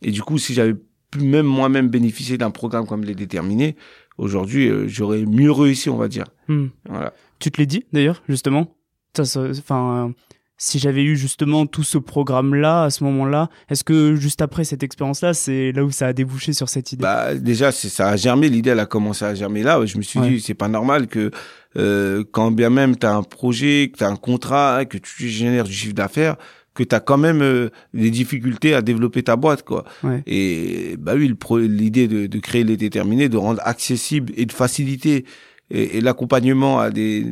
Et 0.00 0.10
du 0.10 0.22
coup, 0.22 0.38
si 0.38 0.54
j'avais 0.54 0.74
pu 1.10 1.20
même 1.20 1.44
moi-même 1.44 1.88
bénéficier 1.88 2.38
d'un 2.38 2.50
programme 2.50 2.86
comme 2.86 3.04
les 3.04 3.14
déterminés, 3.14 3.76
aujourd'hui, 4.16 4.68
euh, 4.68 4.88
j'aurais 4.88 5.26
mieux 5.26 5.52
réussi, 5.52 5.90
on 5.90 5.98
va 5.98 6.08
dire. 6.08 6.24
Hmm. 6.48 6.68
Voilà. 6.88 7.12
Tu 7.40 7.50
te 7.50 7.60
l'es 7.60 7.66
dit 7.66 7.84
d'ailleurs, 7.92 8.22
justement? 8.26 8.77
Enfin, 9.20 10.12
si 10.60 10.80
j'avais 10.80 11.04
eu 11.04 11.16
justement 11.16 11.66
tout 11.66 11.84
ce 11.84 11.98
programme-là 11.98 12.84
à 12.84 12.90
ce 12.90 13.04
moment-là, 13.04 13.48
est-ce 13.70 13.84
que 13.84 14.16
juste 14.16 14.42
après 14.42 14.64
cette 14.64 14.82
expérience-là, 14.82 15.32
c'est 15.32 15.70
là 15.72 15.84
où 15.84 15.90
ça 15.92 16.08
a 16.08 16.12
débouché 16.12 16.52
sur 16.52 16.68
cette 16.68 16.92
idée? 16.92 17.02
Bah 17.02 17.34
déjà, 17.34 17.70
ça 17.70 18.08
a 18.08 18.16
germé. 18.16 18.48
L'idée, 18.48 18.70
elle 18.70 18.80
a 18.80 18.86
commencé 18.86 19.24
à 19.24 19.34
germer 19.34 19.62
là. 19.62 19.84
Je 19.86 19.96
me 19.96 20.02
suis 20.02 20.20
dit, 20.20 20.40
c'est 20.40 20.54
pas 20.54 20.68
normal 20.68 21.06
que 21.06 21.30
euh, 21.76 22.24
quand 22.32 22.50
bien 22.50 22.70
même 22.70 22.96
tu 22.96 23.06
as 23.06 23.14
un 23.14 23.22
projet, 23.22 23.90
que 23.92 23.98
tu 23.98 24.04
as 24.04 24.08
un 24.08 24.16
contrat, 24.16 24.84
que 24.84 24.98
tu 24.98 25.28
génères 25.28 25.64
du 25.64 25.72
chiffre 25.72 25.94
d'affaires, 25.94 26.36
que 26.74 26.82
tu 26.82 26.94
as 26.94 27.00
quand 27.00 27.18
même 27.18 27.42
euh, 27.42 27.70
des 27.94 28.10
difficultés 28.10 28.74
à 28.74 28.82
développer 28.82 29.22
ta 29.22 29.36
boîte 29.36 29.62
quoi. 29.62 29.84
Et 30.26 30.96
bah 30.98 31.12
oui, 31.16 31.32
l'idée 31.68 32.08
de, 32.08 32.26
de 32.26 32.38
créer 32.40 32.64
les 32.64 32.76
déterminés, 32.76 33.28
de 33.28 33.36
rendre 33.36 33.60
accessible 33.64 34.32
et 34.36 34.44
de 34.44 34.52
faciliter 34.52 35.24
et 35.70 36.00
l'accompagnement 36.00 36.80
à 36.80 36.90
des 36.90 37.26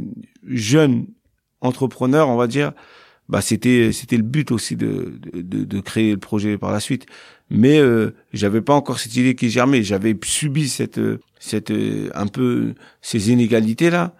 jeunes 0.46 1.06
entrepreneurs, 1.60 2.28
on 2.28 2.36
va 2.36 2.46
dire, 2.46 2.72
bah 3.28 3.40
c'était 3.40 3.90
c'était 3.92 4.16
le 4.16 4.22
but 4.22 4.52
aussi 4.52 4.76
de, 4.76 5.18
de, 5.32 5.64
de 5.64 5.80
créer 5.80 6.12
le 6.12 6.18
projet 6.18 6.58
par 6.58 6.70
la 6.70 6.80
suite. 6.80 7.06
Mais 7.50 7.78
euh, 7.78 8.14
j'avais 8.32 8.60
pas 8.60 8.74
encore 8.74 8.98
cette 8.98 9.16
idée 9.16 9.34
qui 9.34 9.50
germait. 9.50 9.82
J'avais 9.82 10.16
subi 10.24 10.68
cette 10.68 11.00
cette 11.38 11.70
euh, 11.70 12.10
un 12.14 12.26
peu 12.28 12.74
ces 13.02 13.30
inégalités 13.30 13.90
là 13.90 14.14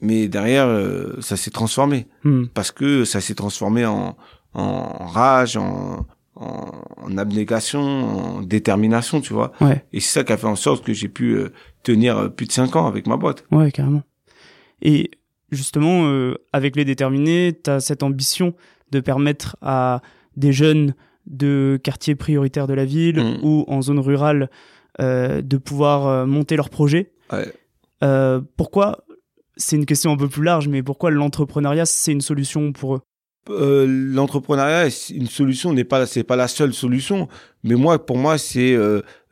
mais 0.00 0.28
derrière 0.28 0.66
euh, 0.66 1.20
ça 1.20 1.36
s'est 1.36 1.50
transformé. 1.52 2.06
Hmm. 2.24 2.44
parce 2.52 2.70
que 2.72 3.04
ça 3.04 3.20
s'est 3.20 3.34
transformé 3.36 3.86
en 3.86 4.16
en 4.52 5.06
rage 5.06 5.56
en, 5.56 6.06
en, 6.36 6.70
en 6.96 7.18
abnégation 7.18 7.80
en 7.80 8.42
détermination 8.42 9.20
tu 9.20 9.32
vois. 9.32 9.52
Ouais. 9.60 9.84
et 9.92 10.00
c'est 10.00 10.12
ça 10.18 10.24
qui 10.24 10.32
a 10.32 10.36
fait 10.36 10.46
en 10.46 10.56
sorte 10.56 10.84
que 10.84 10.92
j'ai 10.92 11.08
pu 11.08 11.32
euh, 11.36 11.52
tenir 11.84 12.32
plus 12.34 12.46
de 12.46 12.52
cinq 12.52 12.74
ans 12.76 12.86
avec 12.86 13.06
ma 13.06 13.16
boîte. 13.16 13.44
Ouais 13.52 13.70
carrément. 13.72 14.02
Et 14.82 15.10
justement, 15.50 16.06
euh, 16.06 16.34
avec 16.52 16.76
les 16.76 16.84
déterminés, 16.84 17.58
tu 17.62 17.70
as 17.70 17.80
cette 17.80 18.02
ambition 18.02 18.54
de 18.90 19.00
permettre 19.00 19.56
à 19.62 20.02
des 20.36 20.52
jeunes 20.52 20.94
de 21.26 21.78
quartiers 21.82 22.14
prioritaires 22.14 22.66
de 22.66 22.74
la 22.74 22.84
ville 22.84 23.20
mm. 23.20 23.38
ou 23.42 23.64
en 23.68 23.80
zone 23.80 23.98
rurale 23.98 24.50
euh, 25.00 25.42
de 25.42 25.56
pouvoir 25.56 26.06
euh, 26.06 26.26
monter 26.26 26.56
leurs 26.56 26.70
projets. 26.70 27.12
pourquoi 28.56 29.04
C'est 29.56 29.76
une 29.76 29.86
question 29.86 30.12
un 30.12 30.16
peu 30.16 30.28
plus 30.28 30.42
large, 30.42 30.68
mais 30.68 30.82
pourquoi 30.82 31.10
l'entrepreneuriat 31.10 31.86
c'est 31.86 32.12
une 32.12 32.20
solution 32.20 32.72
pour 32.72 32.96
eux? 32.96 33.00
L'entrepreneuriat 33.46 34.88
une 35.10 35.26
solution 35.26 35.72
n'est 35.74 35.84
pas 35.84 36.06
c'est 36.06 36.24
pas 36.24 36.36
la 36.36 36.48
seule 36.48 36.72
solution 36.72 37.28
mais 37.62 37.74
moi 37.74 38.04
pour 38.04 38.16
moi 38.16 38.38
c'est 38.38 38.74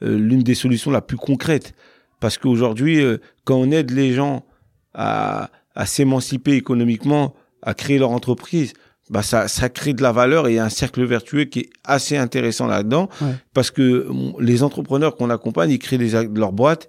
l'une 0.03 0.43
des 0.43 0.55
solutions 0.55 0.91
la 0.91 1.01
plus 1.01 1.17
concrètes 1.17 1.73
parce 2.21 2.37
qu'aujourd'hui 2.37 3.01
quand 3.45 3.57
on 3.57 3.71
aide 3.71 3.91
les 3.91 4.13
gens 4.13 4.45
à 4.93 5.49
à 5.75 5.87
s'émanciper 5.87 6.53
économiquement, 6.53 7.35
à 7.63 7.75
créer 7.75 7.99
leur 7.99 8.11
entreprise, 8.11 8.73
bah 9.11 9.23
ça, 9.23 9.49
ça 9.49 9.69
crée 9.69 9.93
de 9.93 10.03
la 10.03 10.13
valeur 10.13 10.49
et 10.49 10.59
un 10.59 10.69
cercle 10.69 11.05
vertueux 11.05 11.45
qui 11.45 11.61
est 11.61 11.71
assez 11.85 12.17
intéressant 12.17 12.67
là-dedans 12.67 13.09
parce 13.53 13.71
que 13.71 14.09
les 14.39 14.63
entrepreneurs 14.63 15.17
qu'on 15.17 15.29
accompagne, 15.29 15.71
ils 15.71 15.79
créent 15.79 15.99
des, 15.99 16.11
leur 16.35 16.53
boîte, 16.53 16.89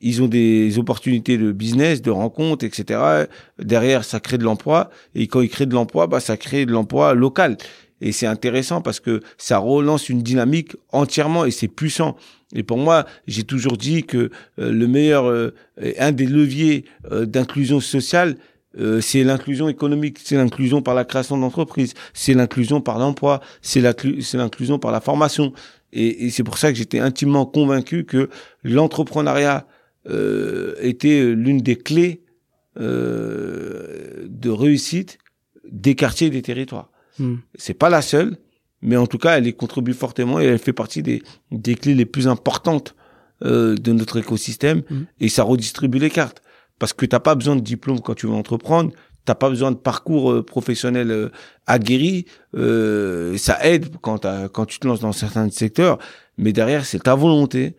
ils 0.00 0.22
ont 0.22 0.28
des 0.28 0.78
opportunités 0.78 1.36
de 1.36 1.52
business, 1.52 2.00
de 2.00 2.10
rencontres, 2.10 2.64
etc. 2.64 3.26
Derrière, 3.58 4.04
ça 4.04 4.20
crée 4.20 4.38
de 4.38 4.44
l'emploi 4.44 4.90
et 5.14 5.26
quand 5.26 5.42
ils 5.42 5.50
créent 5.50 5.66
de 5.66 5.74
l'emploi, 5.74 6.06
bah 6.06 6.20
ça 6.20 6.36
crée 6.36 6.64
de 6.64 6.72
l'emploi 6.72 7.14
local. 7.14 7.58
Et 8.00 8.12
c'est 8.12 8.26
intéressant 8.26 8.80
parce 8.80 9.00
que 9.00 9.20
ça 9.36 9.58
relance 9.58 10.08
une 10.08 10.22
dynamique 10.22 10.76
entièrement 10.92 11.44
et 11.44 11.50
c'est 11.50 11.68
puissant. 11.68 12.16
Et 12.54 12.62
pour 12.62 12.78
moi, 12.78 13.06
j'ai 13.26 13.44
toujours 13.44 13.76
dit 13.76 14.04
que 14.04 14.30
euh, 14.58 14.72
le 14.72 14.86
meilleur, 14.86 15.28
euh, 15.28 15.54
un 15.98 16.12
des 16.12 16.26
leviers 16.26 16.84
euh, 17.10 17.26
d'inclusion 17.26 17.80
sociale, 17.80 18.36
c'est 19.00 19.24
l'inclusion 19.24 19.68
économique, 19.68 20.18
c'est 20.22 20.36
l'inclusion 20.36 20.80
par 20.80 20.94
la 20.94 21.04
création 21.04 21.36
d'entreprises, 21.36 21.94
c'est 22.14 22.34
l'inclusion 22.34 22.80
par 22.80 23.00
l'emploi, 23.00 23.40
c'est 23.62 23.80
l'inclusion 23.80 24.78
par 24.78 24.92
la 24.92 25.00
formation. 25.00 25.52
Et, 25.92 26.26
et 26.26 26.30
c'est 26.30 26.44
pour 26.44 26.56
ça 26.56 26.70
que 26.70 26.78
j'étais 26.78 27.00
intimement 27.00 27.46
convaincu 27.46 28.04
que 28.04 28.30
l'entrepreneuriat 28.62 29.66
était 30.80 31.34
l'une 31.34 31.58
des 31.58 31.74
clés 31.74 32.22
de 32.76 34.48
réussite 34.48 35.18
des 35.68 35.96
quartiers 35.96 36.28
et 36.28 36.30
des 36.30 36.42
territoires. 36.42 36.89
Hmm. 37.20 37.36
C'est 37.54 37.74
pas 37.74 37.88
la 37.88 38.02
seule, 38.02 38.36
mais 38.82 38.96
en 38.96 39.06
tout 39.06 39.18
cas, 39.18 39.38
elle 39.38 39.46
y 39.46 39.54
contribue 39.54 39.92
fortement 39.92 40.40
et 40.40 40.46
elle 40.46 40.58
fait 40.58 40.72
partie 40.72 41.02
des, 41.02 41.22
des 41.52 41.76
clés 41.76 41.94
les 41.94 42.06
plus 42.06 42.26
importantes 42.26 42.96
euh, 43.44 43.76
de 43.76 43.92
notre 43.92 44.18
écosystème 44.18 44.82
hmm. 44.90 45.02
et 45.20 45.28
ça 45.28 45.44
redistribue 45.44 45.98
les 45.98 46.10
cartes. 46.10 46.42
Parce 46.78 46.92
que 46.92 47.06
t'as 47.06 47.20
pas 47.20 47.34
besoin 47.34 47.56
de 47.56 47.60
diplôme 47.60 48.00
quand 48.00 48.14
tu 48.14 48.26
veux 48.26 48.32
entreprendre, 48.32 48.90
t'as 49.24 49.34
pas 49.34 49.50
besoin 49.50 49.70
de 49.70 49.76
parcours 49.76 50.32
euh, 50.32 50.42
professionnel 50.42 51.10
euh, 51.10 51.28
aguerri, 51.66 52.24
euh, 52.56 53.36
ça 53.36 53.64
aide 53.64 53.94
quand, 54.00 54.26
quand 54.52 54.64
tu 54.66 54.80
te 54.80 54.88
lances 54.88 55.00
dans 55.00 55.12
certains 55.12 55.48
secteurs, 55.50 55.98
mais 56.38 56.52
derrière, 56.52 56.86
c'est 56.86 57.00
ta 57.00 57.14
volonté, 57.14 57.76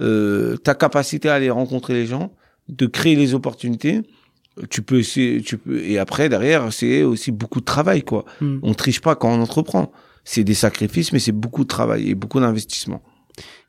euh, 0.00 0.56
ta 0.56 0.74
capacité 0.74 1.28
à 1.28 1.34
aller 1.34 1.50
rencontrer 1.50 1.94
les 1.94 2.06
gens, 2.06 2.32
de 2.68 2.86
créer 2.86 3.16
les 3.16 3.34
opportunités 3.34 4.02
tu 4.70 4.82
peux 4.82 4.98
essayer, 4.98 5.42
tu 5.42 5.58
peux, 5.58 5.80
et 5.80 5.98
après, 5.98 6.28
derrière, 6.28 6.72
c'est 6.72 7.02
aussi 7.02 7.30
beaucoup 7.30 7.60
de 7.60 7.64
travail, 7.64 8.02
quoi. 8.02 8.24
Hmm. 8.40 8.58
On 8.62 8.74
triche 8.74 9.00
pas 9.00 9.14
quand 9.16 9.30
on 9.30 9.40
entreprend. 9.40 9.92
C'est 10.24 10.44
des 10.44 10.54
sacrifices, 10.54 11.12
mais 11.12 11.18
c'est 11.18 11.32
beaucoup 11.32 11.62
de 11.62 11.68
travail 11.68 12.10
et 12.10 12.14
beaucoup 12.14 12.40
d'investissement. 12.40 13.02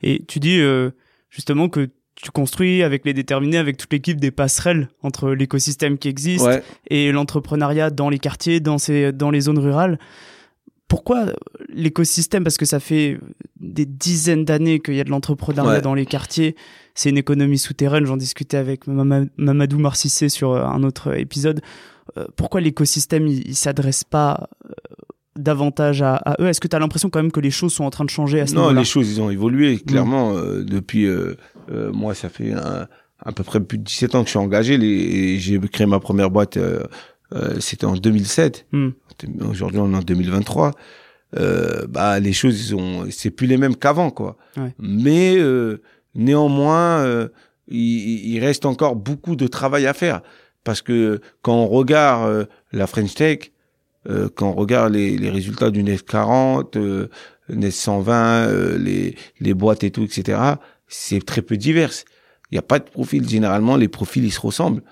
Et 0.02 0.24
tu 0.26 0.40
dis, 0.40 0.60
euh, 0.60 0.90
justement, 1.30 1.68
que 1.68 1.88
tu 2.16 2.30
construis 2.30 2.82
avec 2.82 3.04
les 3.06 3.14
déterminés, 3.14 3.56
avec 3.56 3.76
toute 3.78 3.92
l'équipe 3.92 4.20
des 4.20 4.30
passerelles 4.30 4.88
entre 5.02 5.30
l'écosystème 5.30 5.96
qui 5.96 6.08
existe 6.08 6.46
et 6.90 7.12
l'entrepreneuriat 7.12 7.90
dans 7.90 8.10
les 8.10 8.18
quartiers, 8.18 8.60
dans 8.60 8.76
ces, 8.76 9.12
dans 9.12 9.30
les 9.30 9.40
zones 9.40 9.58
rurales 9.58 9.98
pourquoi 10.90 11.26
l'écosystème 11.68 12.42
Parce 12.42 12.56
que 12.56 12.66
ça 12.66 12.80
fait 12.80 13.18
des 13.60 13.86
dizaines 13.86 14.44
d'années 14.44 14.80
qu'il 14.80 14.96
y 14.96 15.00
a 15.00 15.04
de 15.04 15.10
l'entrepreneuriat 15.10 15.80
dans 15.80 15.94
les 15.94 16.04
quartiers. 16.04 16.56
C'est 16.96 17.10
une 17.10 17.16
économie 17.16 17.58
souterraine. 17.58 18.04
J'en 18.06 18.16
discutais 18.16 18.56
avec 18.56 18.88
Mamadou 18.88 19.78
Marcissé 19.78 20.28
sur 20.28 20.50
euh, 20.50 20.64
un 20.64 20.82
autre 20.82 21.16
épisode. 21.16 21.60
Euh, 22.18 22.26
pourquoi 22.34 22.60
l'écosystème 22.60 23.28
il, 23.28 23.54
s'adresse 23.54 24.02
pas 24.02 24.48
euh, 24.66 24.72
davantage 25.36 26.02
à, 26.02 26.20
eux? 26.40 26.48
Est-ce 26.48 26.60
que 26.60 26.66
tu 26.66 26.74
as 26.74 26.80
l'impression 26.80 27.08
quand 27.08 27.22
même 27.22 27.30
que 27.30 27.40
les 27.40 27.52
choses 27.52 27.72
sont 27.72 27.84
en 27.84 27.90
train 27.90 28.04
de 28.04 28.10
changer 28.10 28.40
à 28.40 28.48
ce 28.48 28.56
Non, 28.56 28.70
les 28.70 28.84
choses 28.84 29.08
ils 29.12 29.22
ont 29.22 29.30
évolué 29.30 29.78
clairement 29.78 30.34
depuis. 30.34 31.06
moi, 31.92 32.14
ça 32.14 32.28
fait 32.28 32.52
à 32.52 33.32
peu 33.32 33.44
près 33.44 33.60
plus 33.60 33.78
de 33.78 33.84
17 33.84 34.16
ans 34.16 34.22
que 34.22 34.26
je 34.26 34.30
suis 34.30 34.38
engagé. 34.40 35.38
J'ai 35.38 35.60
créé 35.60 35.86
ma 35.86 36.00
première 36.00 36.30
boîte. 36.30 36.58
C'était 37.60 37.86
en 37.86 37.94
2007 37.94 38.66
aujourd'hui 39.48 39.78
on 39.80 39.92
est 39.92 39.96
en 39.96 40.02
2023, 40.02 40.72
euh, 41.38 41.86
bah 41.86 42.18
les 42.20 42.32
choses 42.32 42.70
ils 42.70 42.74
ont 42.74 43.06
c'est 43.10 43.30
plus 43.30 43.46
les 43.46 43.56
mêmes 43.56 43.76
qu'avant 43.76 44.10
quoi. 44.10 44.36
Mais 44.78 45.36
euh, 45.38 45.80
néanmoins 46.14 47.00
euh, 47.00 47.28
il, 47.68 48.34
il, 48.34 48.40
reste 48.40 48.66
encore 48.66 48.96
beaucoup 48.96 49.36
de 49.36 49.46
travail 49.46 49.86
à 49.86 49.94
faire 49.94 50.22
parce 50.64 50.82
que 50.82 51.20
quand 51.42 51.54
on 51.54 51.68
regarde 51.68 52.28
euh, 52.28 52.44
la 52.72 52.86
French 52.86 53.14
Tech, 53.14 53.52
euh, 54.08 54.28
quand 54.34 54.50
on 54.50 54.54
regarde 54.54 54.92
les, 54.92 55.16
les 55.16 55.30
résultats 55.30 55.70
du 55.70 55.82
NES 55.82 55.98
40, 55.98 56.76
euh, 56.76 57.08
NES 57.48 57.70
120, 57.70 58.78
les 58.78 59.16
les 59.40 59.54
boîtes 59.54 59.84
et 59.84 59.90
tout 59.90 60.04
etc. 60.04 60.38
C'est 60.88 61.24
très 61.24 61.42
peu 61.42 61.56
divers. 61.56 61.92
Il 62.50 62.54
n'y 62.54 62.58
a 62.58 62.62
pas 62.62 62.80
de 62.80 62.84
profil 62.84 63.28
généralement 63.28 63.76
les 63.76 63.88
profils 63.88 64.24
ils 64.24 64.32
se 64.32 64.40
ressemblent. 64.40 64.82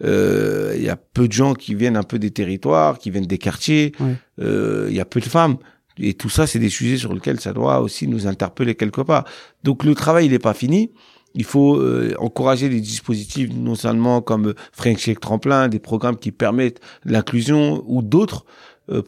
Il 0.00 0.06
euh, 0.08 0.76
y 0.76 0.90
a 0.90 0.96
peu 0.96 1.26
de 1.26 1.32
gens 1.32 1.54
qui 1.54 1.74
viennent 1.74 1.96
un 1.96 2.02
peu 2.02 2.18
des 2.18 2.30
territoires, 2.30 2.98
qui 2.98 3.10
viennent 3.10 3.26
des 3.26 3.38
quartiers. 3.38 3.92
Il 4.00 4.44
euh, 4.44 4.90
y 4.90 5.00
a 5.00 5.04
peu 5.04 5.20
de 5.20 5.24
femmes. 5.24 5.56
Et 5.98 6.12
tout 6.12 6.28
ça, 6.28 6.46
c'est 6.46 6.58
des 6.58 6.68
sujets 6.68 6.98
sur 6.98 7.14
lesquels 7.14 7.40
ça 7.40 7.54
doit 7.54 7.80
aussi 7.80 8.06
nous 8.06 8.26
interpeller 8.26 8.74
quelque 8.74 9.00
part. 9.00 9.24
Donc 9.64 9.84
le 9.84 9.94
travail, 9.94 10.26
il 10.26 10.32
n'est 10.32 10.38
pas 10.38 10.52
fini. 10.52 10.92
Il 11.34 11.44
faut 11.44 11.76
euh, 11.76 12.14
encourager 12.18 12.68
des 12.68 12.80
dispositifs, 12.80 13.50
non 13.54 13.74
seulement 13.74 14.20
comme 14.20 14.54
French 14.72 14.98
Check 14.98 15.20
Tremplin, 15.20 15.68
des 15.68 15.78
programmes 15.78 16.16
qui 16.16 16.32
permettent 16.32 16.80
l'inclusion 17.04 17.82
ou 17.86 18.02
d'autres 18.02 18.44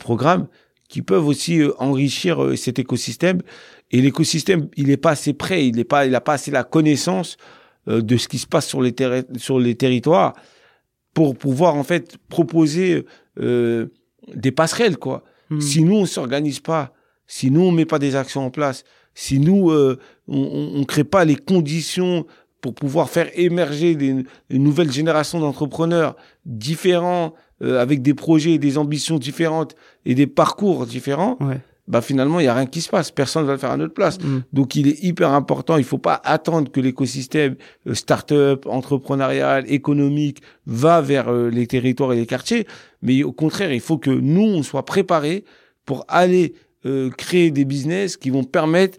programmes 0.00 0.48
qui 0.88 1.02
peuvent 1.02 1.26
aussi 1.26 1.62
enrichir 1.78 2.54
cet 2.56 2.80
écosystème. 2.80 3.42
Et 3.92 4.00
l'écosystème, 4.00 4.68
il 4.76 4.88
n'est 4.88 4.96
pas 4.96 5.10
assez 5.10 5.32
prêt, 5.34 5.66
il 5.66 5.76
n'est 5.76 5.84
pas, 5.84 6.04
il 6.06 6.14
a 6.14 6.20
pas 6.20 6.32
assez 6.32 6.50
la 6.50 6.64
connaissance 6.64 7.36
de 7.86 8.16
ce 8.16 8.26
qui 8.26 8.38
se 8.38 8.46
passe 8.46 8.66
sur 8.66 8.82
les, 8.82 8.94
sur 9.36 9.60
les 9.60 9.76
territoires 9.76 10.34
pour 11.14 11.36
pouvoir 11.36 11.74
en 11.74 11.84
fait 11.84 12.16
proposer 12.28 13.04
euh, 13.40 13.86
des 14.34 14.52
passerelles 14.52 14.96
quoi. 14.96 15.24
Hmm. 15.50 15.60
Si 15.60 15.82
nous 15.82 15.96
on 15.96 16.06
s'organise 16.06 16.60
pas, 16.60 16.92
si 17.26 17.50
nous 17.50 17.62
on 17.62 17.72
met 17.72 17.86
pas 17.86 17.98
des 17.98 18.16
actions 18.16 18.44
en 18.44 18.50
place, 18.50 18.84
si 19.14 19.38
nous 19.38 19.70
euh, 19.70 19.98
on, 20.26 20.72
on 20.76 20.84
crée 20.84 21.04
pas 21.04 21.24
les 21.24 21.36
conditions 21.36 22.26
pour 22.60 22.74
pouvoir 22.74 23.08
faire 23.08 23.30
émerger 23.34 23.94
des, 23.94 24.24
une 24.50 24.62
nouvelle 24.62 24.90
génération 24.90 25.40
d'entrepreneurs 25.40 26.16
différents 26.44 27.34
euh, 27.62 27.80
avec 27.80 28.02
des 28.02 28.14
projets 28.14 28.52
et 28.52 28.58
des 28.58 28.78
ambitions 28.78 29.18
différentes 29.18 29.74
et 30.04 30.14
des 30.14 30.26
parcours 30.26 30.86
différents, 30.86 31.36
ouais 31.40 31.60
bah 31.88 32.02
finalement 32.02 32.38
il 32.38 32.44
y 32.44 32.48
a 32.48 32.54
rien 32.54 32.66
qui 32.66 32.80
se 32.80 32.90
passe, 32.90 33.10
personne 33.10 33.46
va 33.46 33.52
le 33.52 33.58
faire 33.58 33.70
à 33.70 33.76
notre 33.76 33.94
place. 33.94 34.18
Mm. 34.20 34.40
Donc 34.52 34.76
il 34.76 34.86
est 34.86 35.02
hyper 35.02 35.32
important, 35.32 35.76
il 35.78 35.84
faut 35.84 35.98
pas 35.98 36.20
attendre 36.22 36.70
que 36.70 36.80
l'écosystème 36.80 37.56
euh, 37.86 37.94
start-up, 37.94 38.66
entrepreneurial, 38.66 39.64
économique 39.70 40.42
va 40.66 41.00
vers 41.00 41.28
euh, 41.28 41.48
les 41.48 41.66
territoires 41.66 42.12
et 42.12 42.16
les 42.16 42.26
quartiers, 42.26 42.66
mais 43.02 43.22
au 43.24 43.32
contraire, 43.32 43.72
il 43.72 43.80
faut 43.80 43.98
que 43.98 44.10
nous 44.10 44.42
on 44.42 44.62
soit 44.62 44.84
préparés 44.84 45.44
pour 45.86 46.04
aller 46.08 46.54
euh, 46.84 47.10
créer 47.10 47.50
des 47.50 47.64
business 47.64 48.16
qui 48.16 48.30
vont 48.30 48.44
permettre 48.44 48.98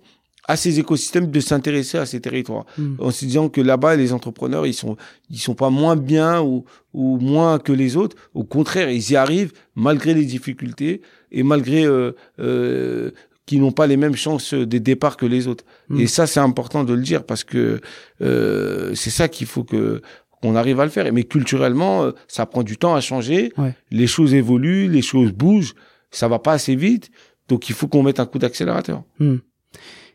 à 0.50 0.56
ces 0.56 0.80
écosystèmes 0.80 1.30
de 1.30 1.40
s'intéresser 1.40 2.00
à 2.00 2.08
ces 2.08 2.20
territoires 2.20 2.66
mm. 2.80 2.96
en 2.98 3.12
se 3.12 3.24
disant 3.24 3.50
que 3.50 3.62
là-bas 3.62 3.96
les 3.96 4.14
entrepreneurs 4.14 4.66
ils 4.66 4.74
sont 4.74 4.98
ils 5.30 5.38
sont 5.38 5.54
pas 5.54 5.70
moins 5.70 5.96
bien 5.96 6.42
ou 6.42 6.66
ou 6.92 7.20
moins 7.20 7.60
que 7.60 7.72
les 7.72 7.96
autres 7.98 8.18
au 8.34 8.44
contraire 8.44 8.90
ils 8.90 9.12
y 9.12 9.16
arrivent 9.16 9.54
malgré 9.76 10.16
les 10.16 10.26
difficultés 10.26 11.02
et 11.32 11.44
malgré 11.44 11.86
euh, 11.86 12.12
euh, 12.40 13.12
qui 13.46 13.60
n'ont 13.60 13.72
pas 13.72 13.88
les 13.88 13.98
mêmes 13.98 14.16
chances 14.16 14.54
de 14.54 14.78
départ 14.78 15.18
que 15.18 15.26
les 15.26 15.48
autres. 15.48 15.66
Mm. 15.90 16.02
et 16.02 16.08
ça 16.08 16.28
c'est 16.28 16.40
important 16.40 16.84
de 16.84 16.94
le 16.94 17.02
dire 17.02 17.24
parce 17.24 17.44
que 17.44 17.82
euh, 18.22 18.94
c'est 18.94 19.10
ça 19.10 19.28
qu'il 19.28 19.48
faut 19.48 19.64
que 19.64 20.02
qu'on 20.42 20.56
arrive 20.56 20.80
à 20.80 20.86
le 20.86 20.92
faire. 20.92 21.12
Mais 21.12 21.24
culturellement 21.24 22.04
euh, 22.04 22.12
ça 22.28 22.46
prend 22.46 22.64
du 22.64 22.78
temps 22.78 22.96
à 22.96 23.02
changer. 23.02 23.52
Les 23.92 24.08
choses 24.08 24.34
évoluent 24.34 24.88
les 24.88 25.02
choses 25.02 25.32
bougent. 25.32 25.74
Ça 26.12 26.28
va 26.28 26.40
pas 26.40 26.54
assez 26.54 26.76
vite. 26.76 27.10
Donc 27.48 27.70
il 27.70 27.76
faut 27.76 27.88
qu'on 27.88 28.04
mette 28.04 28.20
un 28.20 28.26
coup 28.26 28.40
d'accélérateur. 28.40 29.04
Mm. 29.20 29.38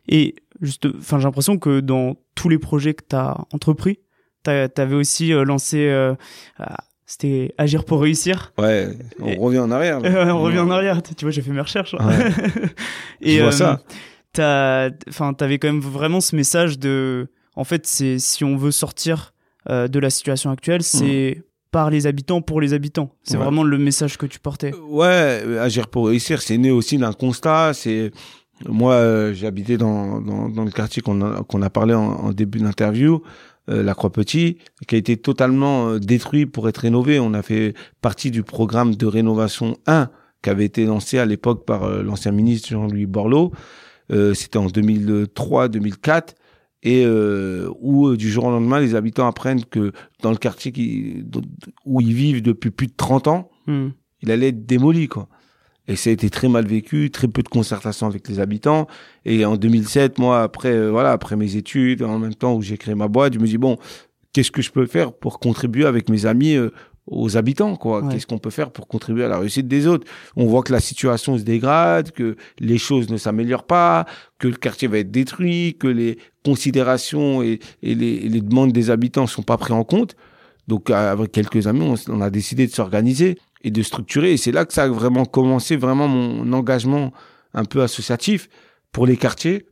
Et 0.08 0.34
juste, 0.60 0.86
enfin, 0.96 1.18
j'ai 1.18 1.24
l'impression 1.24 1.58
que 1.58 1.80
dans 1.80 2.16
tous 2.34 2.48
les 2.48 2.58
projets 2.58 2.94
que 2.94 3.04
tu 3.08 3.16
as 3.16 3.36
entrepris, 3.52 3.98
tu 4.44 4.50
avais 4.50 4.94
aussi 4.94 5.30
lancé, 5.30 5.88
euh, 5.88 6.14
c'était 7.06 7.54
agir 7.58 7.84
pour 7.84 8.00
réussir. 8.00 8.52
Ouais, 8.58 8.96
on 9.20 9.36
revient 9.36 9.58
en 9.58 9.70
arrière. 9.70 10.00
on 10.04 10.42
revient 10.42 10.60
en 10.60 10.70
arrière. 10.70 11.02
Tu 11.02 11.24
vois, 11.24 11.30
j'ai 11.30 11.42
fait 11.42 11.52
mes 11.52 11.60
recherches. 11.60 11.94
Et 13.20 13.38
Je 13.38 13.42
vois 13.42 13.52
ça. 13.52 13.80
Euh, 14.38 14.90
enfin, 15.08 15.32
t'avais 15.34 15.58
quand 15.58 15.68
même 15.68 15.80
vraiment 15.80 16.20
ce 16.20 16.34
message 16.34 16.78
de, 16.78 17.28
en 17.54 17.64
fait, 17.64 17.86
c'est 17.86 18.18
si 18.18 18.44
on 18.44 18.56
veut 18.56 18.72
sortir 18.72 19.32
de 19.68 19.98
la 19.98 20.10
situation 20.10 20.50
actuelle, 20.50 20.82
c'est 20.82 21.42
par 21.70 21.90
les 21.90 22.06
habitants 22.06 22.42
pour 22.42 22.60
les 22.60 22.72
habitants. 22.74 23.10
C'est 23.22 23.36
vraiment 23.36 23.62
le 23.62 23.78
message 23.78 24.18
que 24.18 24.26
tu 24.26 24.38
portais. 24.38 24.72
Ouais, 24.88 25.42
agir 25.58 25.88
pour 25.88 26.08
réussir, 26.08 26.42
c'est 26.42 26.58
né 26.58 26.70
aussi 26.70 26.98
d'un 26.98 27.12
constat. 27.12 27.72
C'est 27.74 28.12
moi, 28.68 28.94
euh, 28.94 29.34
j'habitais 29.34 29.76
dans, 29.76 30.20
dans, 30.20 30.48
dans, 30.48 30.64
le 30.64 30.70
quartier 30.70 31.02
qu'on 31.02 31.20
a, 31.20 31.42
qu'on 31.42 31.62
a 31.62 31.70
parlé 31.70 31.94
en, 31.94 32.32
début 32.32 32.60
d'interview, 32.60 33.22
euh, 33.68 33.82
la 33.82 33.94
Croix-Petit, 33.94 34.58
qui 34.86 34.94
a 34.94 34.98
été 34.98 35.16
totalement 35.16 35.88
euh, 35.88 35.98
détruit 35.98 36.46
pour 36.46 36.68
être 36.68 36.78
rénové. 36.78 37.18
On 37.18 37.34
a 37.34 37.42
fait 37.42 37.74
partie 38.00 38.30
du 38.30 38.42
programme 38.42 38.94
de 38.94 39.06
rénovation 39.06 39.76
1 39.86 40.10
qui 40.42 40.50
avait 40.50 40.64
été 40.64 40.84
lancé 40.84 41.18
à 41.18 41.24
l'époque 41.24 41.64
par 41.64 41.88
l'ancien 42.02 42.30
ministre 42.30 42.68
Jean-Louis 42.68 43.06
Borloo. 43.06 43.52
C'était 44.34 44.58
en 44.58 44.66
2003-2004 44.66 46.34
et 46.82 47.06
où 47.80 48.14
du 48.14 48.30
jour 48.30 48.44
au 48.44 48.50
lendemain, 48.50 48.78
les 48.78 48.94
habitants 48.94 49.26
apprennent 49.26 49.64
que 49.64 49.92
dans 50.20 50.30
le 50.30 50.36
quartier 50.36 50.70
qui, 50.70 51.24
où 51.86 52.02
ils 52.02 52.12
vivent 52.12 52.42
depuis 52.42 52.70
plus 52.70 52.88
de 52.88 52.92
30 52.94 53.28
ans, 53.28 53.50
hmm. 53.66 53.88
il 54.20 54.30
allait 54.30 54.48
être 54.48 54.66
démoli, 54.66 55.08
quoi. 55.08 55.30
Et 55.86 55.96
ça 55.96 56.10
a 56.10 56.12
été 56.12 56.30
très 56.30 56.48
mal 56.48 56.66
vécu, 56.66 57.10
très 57.10 57.28
peu 57.28 57.42
de 57.42 57.48
concertation 57.48 58.06
avec 58.06 58.26
les 58.28 58.40
habitants. 58.40 58.86
Et 59.24 59.44
en 59.44 59.56
2007, 59.56 60.18
moi, 60.18 60.42
après, 60.42 60.72
euh, 60.72 60.90
voilà, 60.90 61.12
après 61.12 61.36
mes 61.36 61.56
études, 61.56 62.02
en 62.02 62.18
même 62.18 62.34
temps 62.34 62.54
où 62.54 62.62
j'ai 62.62 62.78
créé 62.78 62.94
ma 62.94 63.08
boîte, 63.08 63.34
je 63.34 63.38
me 63.38 63.46
dis 63.46 63.58
bon, 63.58 63.76
qu'est-ce 64.32 64.50
que 64.50 64.62
je 64.62 64.70
peux 64.70 64.86
faire 64.86 65.12
pour 65.12 65.38
contribuer 65.40 65.84
avec 65.84 66.08
mes 66.08 66.24
amis 66.24 66.54
euh, 66.54 66.70
aux 67.06 67.36
habitants, 67.36 67.76
quoi? 67.76 68.02
Qu'est-ce 68.08 68.26
qu'on 68.26 68.38
peut 68.38 68.48
faire 68.48 68.70
pour 68.70 68.88
contribuer 68.88 69.24
à 69.24 69.28
la 69.28 69.38
réussite 69.38 69.68
des 69.68 69.86
autres? 69.86 70.06
On 70.36 70.46
voit 70.46 70.62
que 70.62 70.72
la 70.72 70.80
situation 70.80 71.36
se 71.36 71.42
dégrade, 71.42 72.12
que 72.12 72.36
les 72.60 72.78
choses 72.78 73.10
ne 73.10 73.18
s'améliorent 73.18 73.66
pas, 73.66 74.06
que 74.38 74.48
le 74.48 74.54
quartier 74.54 74.88
va 74.88 74.98
être 74.98 75.10
détruit, 75.10 75.76
que 75.78 75.86
les 75.86 76.16
considérations 76.46 77.42
et, 77.42 77.60
les, 77.82 78.40
demandes 78.40 78.72
des 78.72 78.88
habitants 78.88 79.26
sont 79.26 79.42
pas 79.42 79.58
pris 79.58 79.74
en 79.74 79.84
compte. 79.84 80.16
Donc, 80.66 80.88
avec 80.88 81.30
quelques 81.30 81.66
amis, 81.66 81.82
on, 81.82 81.94
on 82.10 82.22
a 82.22 82.30
décidé 82.30 82.66
de 82.66 82.72
s'organiser 82.72 83.36
et 83.64 83.70
de 83.70 83.82
structurer. 83.82 84.32
Et 84.32 84.36
c'est 84.36 84.52
là 84.52 84.64
que 84.64 84.72
ça 84.72 84.84
a 84.84 84.88
vraiment 84.88 85.24
commencé, 85.24 85.76
vraiment 85.76 86.06
mon 86.06 86.52
engagement 86.52 87.12
un 87.54 87.64
peu 87.64 87.82
associatif 87.82 88.48
pour 88.92 89.06
les 89.06 89.16
quartiers. 89.16 89.66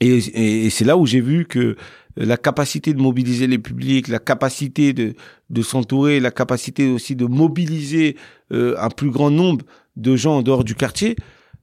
Et, 0.00 0.64
et, 0.66 0.70
c'est 0.70 0.84
là 0.84 0.96
où 0.96 1.06
j'ai 1.06 1.20
vu 1.20 1.44
que 1.44 1.76
la 2.16 2.36
capacité 2.36 2.94
de 2.94 3.00
mobiliser 3.00 3.46
les 3.46 3.58
publics, 3.58 4.08
la 4.08 4.18
capacité 4.18 4.92
de, 4.92 5.14
de 5.50 5.62
s'entourer, 5.62 6.20
la 6.20 6.30
capacité 6.30 6.90
aussi 6.90 7.14
de 7.14 7.26
mobiliser 7.26 8.16
euh, 8.52 8.74
un 8.78 8.88
plus 8.88 9.10
grand 9.10 9.30
nombre 9.30 9.64
de 9.96 10.16
gens 10.16 10.38
en 10.38 10.42
dehors 10.42 10.64
du 10.64 10.74
quartier, 10.74 11.16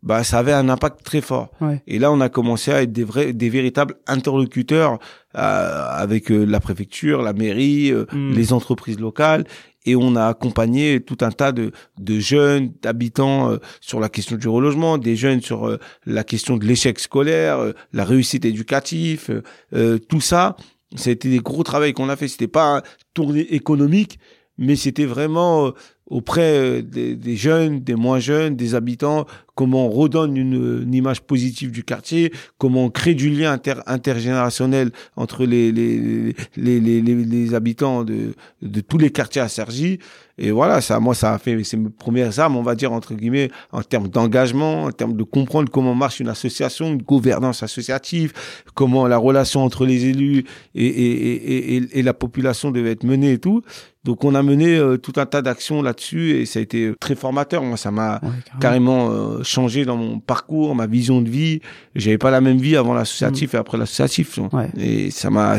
bah 0.03 0.23
ça 0.23 0.39
avait 0.39 0.53
un 0.53 0.67
impact 0.67 1.03
très 1.03 1.21
fort. 1.21 1.51
Et 1.85 1.99
là, 1.99 2.11
on 2.11 2.21
a 2.21 2.29
commencé 2.29 2.71
à 2.71 2.81
être 2.81 2.91
des 2.91 3.03
vrais, 3.03 3.33
des 3.33 3.49
véritables 3.49 3.95
interlocuteurs 4.07 4.97
euh, 5.37 5.85
avec 5.89 6.31
euh, 6.31 6.43
la 6.43 6.59
préfecture, 6.59 7.21
la 7.21 7.33
mairie, 7.33 7.93
hmm. 7.93 8.33
les 8.33 8.51
entreprises 8.51 8.99
locales, 8.99 9.45
et 9.85 9.95
on 9.95 10.15
a 10.15 10.27
accompagné 10.27 11.01
tout 11.01 11.17
un 11.21 11.31
tas 11.31 11.51
de, 11.51 11.71
de 11.99 12.19
jeunes, 12.19 12.73
d'habitants 12.81 13.51
euh, 13.51 13.57
sur 13.79 13.99
la 13.99 14.09
question 14.09 14.35
du 14.35 14.47
relogement, 14.47 14.97
des 14.97 15.15
jeunes 15.15 15.41
sur 15.41 15.67
euh, 15.67 15.79
la 16.05 16.23
question 16.23 16.57
de 16.57 16.65
l'échec 16.65 16.99
scolaire, 16.99 17.59
euh, 17.59 17.73
la 17.93 18.05
réussite 18.05 18.45
éducative, 18.45 19.41
tout 20.09 20.21
ça. 20.21 20.55
C'était 20.95 21.29
des 21.29 21.39
gros 21.39 21.63
travaux 21.63 21.91
qu'on 21.93 22.09
a 22.09 22.15
fait. 22.15 22.27
C'était 22.27 22.47
pas 22.47 22.77
un 22.77 22.81
tournée 23.13 23.53
économique, 23.53 24.19
mais 24.57 24.75
c'était 24.75 25.05
vraiment 25.05 25.73
auprès 26.11 26.57
euh, 26.57 26.81
des, 26.81 27.35
jeunes, 27.35 27.79
des 27.79 27.95
moins 27.95 28.19
jeunes, 28.19 28.55
des 28.55 28.75
habitants, 28.75 29.25
comment 29.55 29.87
on 29.87 29.89
redonne 29.89 30.35
une, 30.35 30.93
image 30.93 31.21
positive 31.21 31.71
du 31.71 31.83
quartier, 31.83 32.33
comment 32.57 32.85
on 32.85 32.89
crée 32.89 33.15
du 33.15 33.29
lien 33.29 33.57
intergénérationnel 33.87 34.91
entre 35.15 35.45
les, 35.45 35.71
les, 35.71 36.35
les, 36.57 36.79
les, 36.79 37.01
les 37.01 37.53
habitants 37.53 38.03
de, 38.03 38.33
de 38.61 38.81
tous 38.81 38.97
les 38.97 39.09
quartiers 39.09 39.41
à 39.41 39.47
Sergi. 39.47 39.99
Et 40.37 40.51
voilà, 40.51 40.81
ça, 40.81 40.99
moi, 40.99 41.13
ça 41.13 41.33
a 41.33 41.37
fait, 41.37 41.55
mes 41.55 41.89
premières 41.89 42.39
armes, 42.39 42.55
on 42.55 42.63
va 42.63 42.75
dire, 42.75 42.91
entre 42.91 43.13
guillemets, 43.13 43.51
en 43.71 43.83
termes 43.83 44.07
d'engagement, 44.07 44.85
en 44.85 44.91
termes 44.91 45.15
de 45.15 45.23
comprendre 45.23 45.69
comment 45.71 45.93
marche 45.93 46.19
une 46.19 46.29
association, 46.29 46.87
une 46.87 47.01
gouvernance 47.01 47.63
associative, 47.63 48.33
comment 48.73 49.07
la 49.07 49.17
relation 49.17 49.63
entre 49.63 49.85
les 49.85 50.05
élus 50.05 50.45
et, 50.73 50.85
et, 50.85 51.75
et, 51.75 51.99
et 51.99 52.01
la 52.01 52.13
population 52.13 52.71
devait 52.71 52.91
être 52.91 53.03
menée 53.03 53.33
et 53.33 53.39
tout. 53.39 53.61
Donc 54.03 54.23
on 54.23 54.33
a 54.33 54.41
mené 54.41 54.77
euh, 54.77 54.97
tout 54.97 55.13
un 55.17 55.27
tas 55.27 55.43
d'actions 55.43 55.83
là-dessus 55.83 56.00
et 56.13 56.45
ça 56.45 56.59
a 56.59 56.61
été 56.61 56.93
très 56.99 57.15
formateur. 57.15 57.63
Moi, 57.63 57.77
ça 57.77 57.91
m'a 57.91 58.21
carrément, 58.59 59.11
euh, 59.11 59.43
changé 59.43 59.85
dans 59.85 59.97
mon 59.97 60.19
parcours, 60.19 60.75
ma 60.75 60.87
vision 60.87 61.21
de 61.21 61.29
vie. 61.29 61.61
J'avais 61.95 62.17
pas 62.17 62.31
la 62.31 62.41
même 62.41 62.57
vie 62.57 62.75
avant 62.75 62.93
l'associatif 62.93 63.53
mm. 63.53 63.55
et 63.55 63.59
après 63.59 63.77
l'associatif. 63.77 64.39
Et 64.77 65.11
ça 65.11 65.29
m'a, 65.29 65.57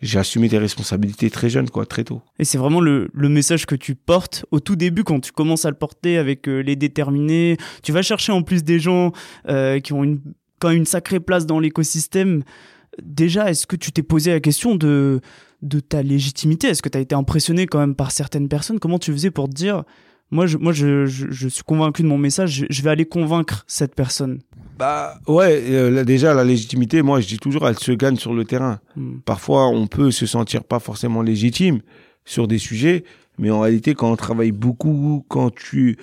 j'ai 0.00 0.18
assumé 0.18 0.48
des 0.48 0.58
responsabilités 0.58 1.30
très 1.30 1.50
jeunes, 1.50 1.70
quoi, 1.70 1.86
très 1.86 2.04
tôt. 2.04 2.22
Et 2.38 2.44
c'est 2.44 2.58
vraiment 2.58 2.80
le, 2.80 3.08
le, 3.12 3.28
message 3.28 3.66
que 3.66 3.74
tu 3.74 3.94
portes 3.94 4.44
au 4.50 4.60
tout 4.60 4.76
début 4.76 5.04
quand 5.04 5.20
tu 5.20 5.32
commences 5.32 5.64
à 5.64 5.70
le 5.70 5.76
porter 5.76 6.18
avec 6.18 6.48
euh, 6.48 6.60
les 6.60 6.76
déterminés. 6.76 7.56
Tu 7.82 7.92
vas 7.92 8.02
chercher 8.02 8.32
en 8.32 8.42
plus 8.42 8.64
des 8.64 8.80
gens 8.80 9.12
qui 9.82 9.92
ont 9.92 10.04
une 10.04 10.20
quand 10.62 10.70
une 10.70 10.86
sacrée 10.86 11.18
place 11.18 11.44
dans 11.44 11.58
l'écosystème. 11.58 12.44
Déjà, 13.02 13.50
est-ce 13.50 13.66
que 13.66 13.74
tu 13.74 13.90
t'es 13.90 14.04
posé 14.04 14.30
la 14.30 14.38
question 14.38 14.76
de 14.76 15.20
de 15.62 15.80
ta 15.80 16.02
légitimité 16.02 16.68
Est-ce 16.68 16.82
que 16.82 16.88
tu 16.88 16.98
as 16.98 17.00
été 17.00 17.14
impressionné 17.14 17.66
quand 17.66 17.78
même 17.78 17.94
par 17.94 18.10
certaines 18.10 18.48
personnes? 18.48 18.78
Comment 18.78 18.98
tu 18.98 19.12
faisais 19.12 19.30
pour 19.30 19.48
te 19.48 19.54
dire, 19.54 19.84
moi, 20.30 20.46
je, 20.46 20.58
moi 20.58 20.72
je, 20.72 21.06
je, 21.06 21.48
suis 21.48 21.62
convaincu 21.62 22.02
de 22.02 22.08
mon 22.08 22.18
message, 22.18 22.66
je, 22.68 22.82
vais 22.82 22.90
aller 22.90 23.06
convaincre 23.06 23.64
cette 23.66 23.94
personne? 23.94 24.40
Bah 24.78 25.14
ouais, 25.28 25.62
euh, 25.68 26.04
déjà 26.04 26.34
la 26.34 26.44
légitimité, 26.44 27.02
moi 27.02 27.20
je 27.20 27.28
dis 27.28 27.38
toujours, 27.38 27.68
elle 27.68 27.78
se 27.78 27.92
gagne 27.92 28.16
sur 28.16 28.34
le 28.34 28.44
terrain. 28.44 28.80
Hmm. 28.96 29.18
Parfois, 29.24 29.68
on 29.68 29.86
peut 29.86 30.10
se 30.10 30.26
sentir 30.26 30.64
pas 30.64 30.80
forcément 30.80 31.22
légitime 31.22 31.80
sur 32.24 32.48
des 32.48 32.58
sujets, 32.58 33.04
mais 33.38 33.50
en 33.50 33.60
réalité, 33.60 33.94
quand 33.94 34.10
on 34.10 34.16
travaille 34.16 34.52
beaucoup, 34.52 35.24
quand 35.28 35.54
tu 35.54 35.96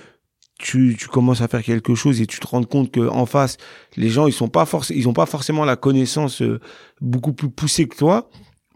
tu, 0.59 0.97
tu 0.99 1.07
commences 1.07 1.41
à 1.41 1.47
faire 1.47 1.63
quelque 1.63 1.95
chose 1.95 2.21
et 2.21 2.27
tu 2.27 2.39
te 2.39 2.45
rends 2.45 2.63
compte 2.63 2.91
que 2.91 3.07
en 3.07 3.25
face 3.25 3.55
les 3.95 4.09
gens 4.09 4.27
ils 4.27 4.33
sont 4.33 4.49
pas 4.49 4.65
forcément 4.65 4.99
ils 4.99 5.07
ont 5.07 5.13
pas 5.13 5.25
forcément 5.25 5.63
la 5.63 5.77
connaissance 5.77 6.41
euh, 6.41 6.59
beaucoup 6.99 7.31
plus 7.31 7.49
poussée 7.49 7.87
que 7.87 7.95
toi 7.95 8.29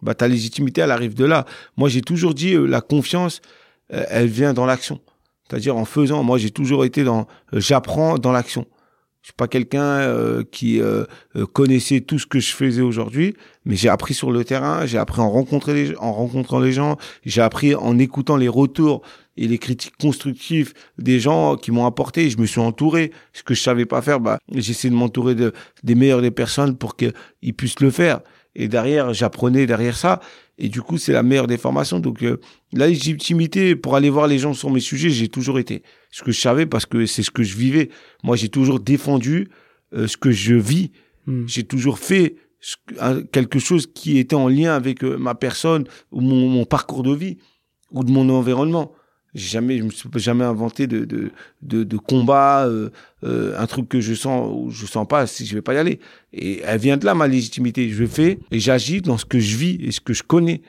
bah, 0.03 0.13
ta 0.13 0.27
légitimité, 0.27 0.81
elle 0.81 0.91
arrive 0.91 1.15
de 1.15 1.25
là. 1.25 1.45
Moi, 1.77 1.89
j'ai 1.89 2.01
toujours 2.01 2.33
dit, 2.33 2.53
euh, 2.53 2.65
la 2.65 2.81
confiance, 2.81 3.41
euh, 3.93 4.03
elle 4.09 4.27
vient 4.27 4.53
dans 4.53 4.65
l'action. 4.65 4.99
C'est-à-dire 5.47 5.77
en 5.77 5.85
faisant. 5.85 6.23
Moi, 6.23 6.37
j'ai 6.37 6.51
toujours 6.51 6.85
été 6.85 7.03
dans, 7.03 7.27
euh, 7.53 7.59
j'apprends 7.59 8.17
dans 8.17 8.31
l'action. 8.31 8.65
Je 9.21 9.27
suis 9.27 9.35
pas 9.37 9.47
quelqu'un 9.47 10.43
qui 10.51 10.81
connaissait 11.53 12.01
tout 12.01 12.19
ce 12.19 12.27
que 12.27 12.41
je 12.41 12.53
faisais 12.53 12.81
aujourd'hui, 12.81 13.37
mais 13.63 13.77
j'ai 13.77 13.87
appris 13.87 14.13
sur 14.13 14.33
le 14.33 14.43
terrain, 14.43 14.85
j'ai 14.85 14.97
appris 14.97 15.21
en, 15.21 15.29
rencontrer 15.29 15.73
les, 15.73 15.95
en 15.95 16.11
rencontrant 16.11 16.59
les 16.59 16.73
gens, 16.73 16.97
j'ai 17.25 17.39
appris 17.39 17.73
en 17.73 17.97
écoutant 17.99 18.35
les 18.35 18.49
retours 18.49 19.01
et 19.37 19.47
les 19.47 19.59
critiques 19.59 19.95
constructives 19.95 20.73
des 20.97 21.21
gens 21.21 21.55
qui 21.55 21.71
m'ont 21.71 21.85
apporté. 21.85 22.29
Je 22.29 22.37
me 22.37 22.45
suis 22.45 22.59
entouré. 22.59 23.11
Ce 23.31 23.43
que 23.43 23.53
je 23.53 23.61
savais 23.61 23.85
pas 23.85 24.01
faire, 24.01 24.19
bah, 24.19 24.39
j'essaie 24.51 24.89
de 24.89 24.95
m'entourer 24.95 25.35
de, 25.35 25.53
des 25.83 25.95
meilleures 25.95 26.21
des 26.21 26.31
personnes 26.31 26.75
pour 26.75 26.97
qu'ils 26.97 27.13
puissent 27.55 27.79
le 27.79 27.91
faire 27.91 28.19
et 28.55 28.67
derrière 28.67 29.13
j'apprenais 29.13 29.65
derrière 29.65 29.97
ça. 29.97 30.19
Et 30.57 30.69
du 30.69 30.81
coup 30.81 30.97
c'est 30.97 31.13
la 31.13 31.23
meilleure 31.23 31.47
des 31.47 31.57
formations. 31.57 31.99
Donc 31.99 32.23
euh, 32.23 32.39
la 32.71 32.87
légitimité 32.87 33.75
pour 33.75 33.95
aller 33.95 34.09
voir 34.09 34.27
les 34.27 34.39
gens 34.39 34.53
sur 34.53 34.69
mes 34.69 34.79
sujets 34.79 35.09
j'ai 35.09 35.27
toujours 35.27 35.59
été. 35.59 35.83
Ce 36.11 36.23
que 36.23 36.31
je 36.31 36.39
savais 36.39 36.65
parce 36.65 36.85
que 36.85 37.05
c'est 37.05 37.23
ce 37.23 37.31
que 37.31 37.43
je 37.43 37.57
vivais. 37.57 37.89
Moi 38.23 38.35
j'ai 38.35 38.49
toujours 38.49 38.79
défendu 38.79 39.49
euh, 39.93 40.07
ce 40.07 40.17
que 40.17 40.31
je 40.31 40.55
vis. 40.55 40.91
Hmm. 41.25 41.45
j'ai 41.47 41.63
toujours 41.63 41.99
fait 41.99 42.35
quelque 43.31 43.59
chose 43.59 43.87
qui 43.87 44.17
était 44.17 44.35
en 44.35 44.49
lien 44.49 44.73
avec 44.73 45.03
euh, 45.03 45.17
ma 45.17 45.35
personne 45.35 45.85
ou 46.11 46.21
mon, 46.21 46.49
mon 46.49 46.65
parcours 46.65 47.03
de 47.03 47.13
vie 47.13 47.37
ou 47.91 48.03
de 48.03 48.11
mon 48.11 48.29
environnement 48.29 48.93
jamais, 49.35 49.77
je 49.77 49.83
me 49.83 49.89
suis 49.89 50.09
jamais 50.15 50.43
inventé 50.43 50.87
de 50.87 51.05
de 51.05 51.31
de, 51.61 51.83
de 51.83 51.97
combat, 51.97 52.65
euh, 52.65 52.89
euh, 53.23 53.57
un 53.57 53.67
truc 53.67 53.89
que 53.89 54.01
je 54.01 54.13
sens 54.13 54.49
ou 54.53 54.69
je 54.69 54.85
sens 54.85 55.07
pas 55.07 55.27
si 55.27 55.45
je 55.45 55.55
vais 55.55 55.61
pas 55.61 55.73
y 55.73 55.77
aller. 55.77 55.99
Et 56.33 56.61
elle 56.65 56.79
vient 56.79 56.97
de 56.97 57.05
là 57.05 57.15
ma 57.15 57.27
légitimité. 57.27 57.89
Je 57.89 58.05
fais 58.05 58.39
et 58.51 58.59
j'agis 58.59 59.01
dans 59.01 59.17
ce 59.17 59.25
que 59.25 59.39
je 59.39 59.57
vis 59.57 59.77
et 59.81 59.91
ce 59.91 60.01
que 60.01 60.13
je 60.13 60.23
connais, 60.23 60.61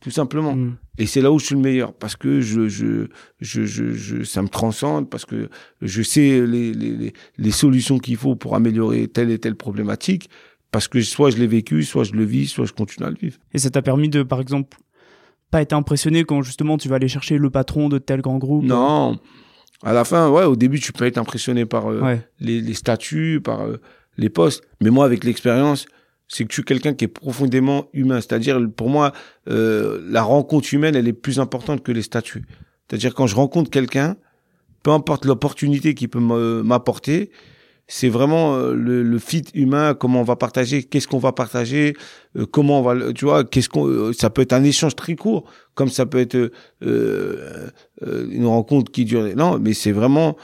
tout 0.00 0.10
simplement. 0.10 0.54
Mm. 0.54 0.76
Et 0.98 1.06
c'est 1.06 1.20
là 1.20 1.32
où 1.32 1.38
je 1.38 1.46
suis 1.46 1.54
le 1.54 1.60
meilleur 1.60 1.92
parce 1.92 2.16
que 2.16 2.40
je 2.40 2.68
je 2.68 3.08
je 3.40 3.64
je, 3.64 3.92
je 3.92 4.22
ça 4.22 4.42
me 4.42 4.48
transcende 4.48 5.10
parce 5.10 5.24
que 5.24 5.48
je 5.82 6.02
sais 6.02 6.46
les 6.46 6.72
les 6.72 7.12
les 7.36 7.50
solutions 7.50 7.98
qu'il 7.98 8.16
faut 8.16 8.36
pour 8.36 8.54
améliorer 8.54 9.08
telle 9.08 9.30
et 9.30 9.38
telle 9.38 9.56
problématique 9.56 10.28
parce 10.74 10.88
que 10.88 11.00
soit 11.02 11.30
je 11.30 11.36
l'ai 11.36 11.46
vécu, 11.46 11.84
soit 11.84 12.02
je 12.02 12.14
le 12.14 12.24
vis, 12.24 12.48
soit 12.48 12.64
je 12.64 12.72
continue 12.72 13.06
à 13.06 13.10
le 13.10 13.16
vivre. 13.16 13.38
Et 13.52 13.58
ça 13.58 13.70
t'a 13.70 13.80
permis 13.80 14.08
de, 14.08 14.24
par 14.24 14.40
exemple, 14.40 14.76
pas 15.54 15.62
été 15.62 15.76
impressionné 15.76 16.24
quand 16.24 16.42
justement 16.42 16.76
tu 16.78 16.88
vas 16.88 16.96
aller 16.96 17.06
chercher 17.06 17.38
le 17.38 17.48
patron 17.48 17.88
de 17.88 17.98
tel 17.98 18.20
grand 18.20 18.38
groupe 18.38 18.64
Non. 18.64 19.20
À 19.84 19.92
la 19.92 20.04
fin, 20.04 20.28
ouais, 20.28 20.42
au 20.42 20.56
début, 20.56 20.80
tu 20.80 20.92
peux 20.92 21.04
être 21.06 21.16
impressionné 21.16 21.64
par 21.64 21.92
euh, 21.92 22.16
les, 22.40 22.74
statuts, 22.74 23.40
par 23.40 23.60
euh, 23.60 23.80
les 24.16 24.30
postes. 24.30 24.64
Mais 24.80 24.90
moi, 24.90 25.04
avec 25.04 25.22
l'expérience, 25.22 25.86
c'est 26.26 26.42
que 26.42 26.52
tu 26.52 26.62
es 26.62 26.64
quelqu'un 26.64 26.92
qui 26.92 27.04
est 27.04 27.08
profondément 27.08 27.86
humain. 27.92 28.20
C'est-à-dire, 28.20 28.58
pour 28.74 28.88
moi, 28.88 29.12
euh, 29.48 30.04
la 30.10 30.24
rencontre 30.24 30.74
humaine, 30.74 30.96
elle 30.96 31.06
est 31.06 31.12
plus 31.12 31.38
importante 31.38 31.84
que 31.84 31.92
les 31.92 32.02
statuts. 32.02 32.46
C'est-à-dire, 32.88 33.14
quand 33.14 33.28
je 33.28 33.36
rencontre 33.36 33.70
quelqu'un, 33.70 34.16
peu 34.82 34.90
importe 34.90 35.24
l'opportunité 35.24 35.94
qu'il 35.94 36.08
peut 36.08 36.18
m'apporter, 36.64 37.30
c'est 37.86 38.08
vraiment 38.08 38.54
euh, 38.54 38.74
le, 38.74 39.02
le, 39.02 39.18
fit 39.18 39.44
humain, 39.54 39.94
comment 39.94 40.20
on 40.20 40.24
va 40.24 40.36
partager, 40.36 40.82
qu'est-ce 40.82 41.06
qu'on 41.06 41.18
va 41.18 41.32
partager, 41.32 41.94
euh, 42.36 42.46
comment 42.46 42.80
on 42.80 42.82
va, 42.82 43.12
tu 43.12 43.26
vois, 43.26 43.44
qu'est-ce 43.44 43.68
qu'on, 43.68 43.86
euh, 43.86 44.12
ça 44.12 44.30
peut 44.30 44.42
être 44.42 44.54
un 44.54 44.64
échange 44.64 44.96
très 44.96 45.16
court, 45.16 45.44
comme 45.74 45.90
ça 45.90 46.06
peut 46.06 46.18
être 46.18 46.50
une 46.80 48.46
rencontre 48.46 48.90
qui 48.90 49.04
dure. 49.04 49.24
Non, 49.36 49.58
mais 49.58 49.74
c'est 49.74 49.92
vraiment, 49.92 50.36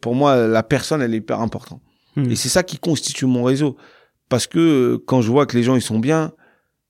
pour 0.00 0.14
moi, 0.14 0.46
la 0.46 0.62
personne, 0.62 1.02
elle 1.02 1.14
est 1.14 1.18
hyper 1.18 1.40
importante. 1.40 1.80
Hmm. 2.16 2.30
Et 2.30 2.36
c'est 2.36 2.48
ça 2.48 2.62
qui 2.62 2.78
constitue 2.78 3.26
mon 3.26 3.44
réseau, 3.44 3.76
parce 4.28 4.46
que 4.46 4.96
quand 5.06 5.20
je 5.20 5.30
vois 5.30 5.46
que 5.46 5.56
les 5.56 5.62
gens 5.62 5.76
ils 5.76 5.82
sont 5.82 5.98
bien, 5.98 6.32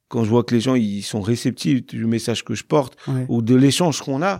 quand 0.08 0.24
je 0.24 0.30
vois 0.30 0.44
que 0.44 0.54
les 0.54 0.60
gens 0.60 0.74
ils 0.74 1.02
sont 1.02 1.20
réceptifs 1.20 1.86
du 1.86 2.06
message 2.06 2.44
que 2.44 2.54
je 2.54 2.64
porte 2.64 2.96
ou 3.28 3.40
de 3.40 3.54
l'échange 3.54 4.02
qu'on 4.02 4.22
a, 4.22 4.38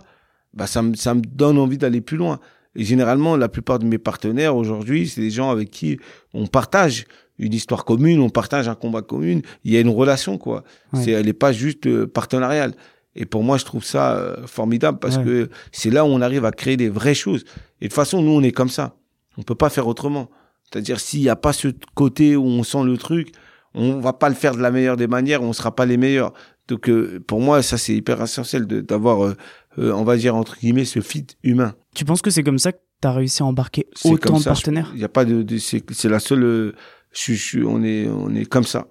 bah 0.53 0.67
ça 0.67 0.83
me 0.83 0.93
ça 0.93 1.15
me 1.15 1.21
donne 1.21 1.57
envie 1.57 1.79
d'aller 1.79 1.99
plus 1.99 2.17
loin. 2.17 2.39
Et 2.75 2.83
généralement, 2.83 3.37
la 3.37 3.49
plupart 3.49 3.79
de 3.79 3.85
mes 3.85 3.97
partenaires 3.97 4.55
aujourd'hui, 4.55 5.07
c'est 5.07 5.21
des 5.21 5.29
gens 5.29 5.49
avec 5.51 5.69
qui 5.69 5.99
on 6.33 6.47
partage 6.47 7.05
une 7.39 7.53
histoire 7.53 7.85
commune, 7.85 8.19
on 8.19 8.29
partage 8.29 8.67
un 8.67 8.75
combat 8.75 9.01
commun. 9.01 9.39
Il 9.63 9.71
y 9.71 9.77
a 9.77 9.79
une 9.79 9.89
relation, 9.89 10.37
quoi. 10.37 10.63
C'est, 10.93 11.11
elle 11.11 11.25
n'est 11.25 11.33
pas 11.33 11.51
juste 11.51 11.87
euh, 11.87 12.07
partenariale. 12.07 12.73
Et 13.15 13.25
pour 13.25 13.43
moi, 13.43 13.57
je 13.57 13.65
trouve 13.65 13.83
ça 13.83 14.15
euh, 14.15 14.47
formidable 14.47 14.99
parce 14.99 15.17
que 15.17 15.49
c'est 15.71 15.91
là 15.91 16.03
où 16.03 16.07
on 16.07 16.21
arrive 16.21 16.45
à 16.45 16.51
créer 16.51 16.77
des 16.77 16.89
vraies 16.89 17.13
choses. 17.13 17.43
Et 17.79 17.85
de 17.85 17.89
toute 17.89 17.93
façon, 17.93 18.21
nous, 18.21 18.31
on 18.31 18.41
est 18.41 18.51
comme 18.51 18.69
ça. 18.69 18.95
On 19.37 19.43
peut 19.43 19.55
pas 19.55 19.69
faire 19.69 19.87
autrement. 19.87 20.29
C'est-à-dire, 20.63 20.99
s'il 20.99 21.21
n'y 21.21 21.29
a 21.29 21.35
pas 21.35 21.53
ce 21.53 21.67
côté 21.93 22.35
où 22.35 22.45
on 22.45 22.63
sent 22.63 22.83
le 22.83 22.97
truc, 22.97 23.31
on 23.75 23.99
va 23.99 24.13
pas 24.13 24.29
le 24.29 24.35
faire 24.35 24.55
de 24.55 24.61
la 24.61 24.71
meilleure 24.71 24.97
des 24.97 25.07
manières, 25.07 25.43
on 25.43 25.53
sera 25.53 25.75
pas 25.75 25.85
les 25.85 25.97
meilleurs. 25.97 26.33
Donc, 26.67 26.89
euh, 26.89 27.19
pour 27.27 27.41
moi, 27.41 27.61
ça, 27.61 27.77
c'est 27.77 27.93
hyper 27.93 28.21
essentiel 28.21 28.65
d'avoir 28.65 29.35
on 29.77 30.03
va 30.03 30.17
dire 30.17 30.35
entre 30.35 30.57
guillemets, 30.59 30.85
ce 30.85 31.01
fit 31.01 31.27
humain. 31.43 31.75
Tu 31.95 32.05
penses 32.05 32.21
que 32.21 32.29
c'est 32.29 32.43
comme 32.43 32.59
ça 32.59 32.71
que 32.71 32.79
tu 33.01 33.07
as 33.07 33.11
réussi 33.11 33.43
à 33.43 33.45
embarquer 33.45 33.87
autant 34.05 34.39
de 34.39 34.43
partenaires? 34.43 34.91
Il 34.93 35.01
y 35.01 35.05
a 35.05 35.09
pas 35.09 35.25
de, 35.25 35.45
c'est 35.57 36.09
la 36.09 36.19
seule. 36.19 36.73
Je, 37.11 37.33
je, 37.33 37.59
on 37.59 37.83
est 37.83 38.07
on 38.07 38.33
est 38.33 38.45
comme 38.45 38.63
ça. 38.63 38.87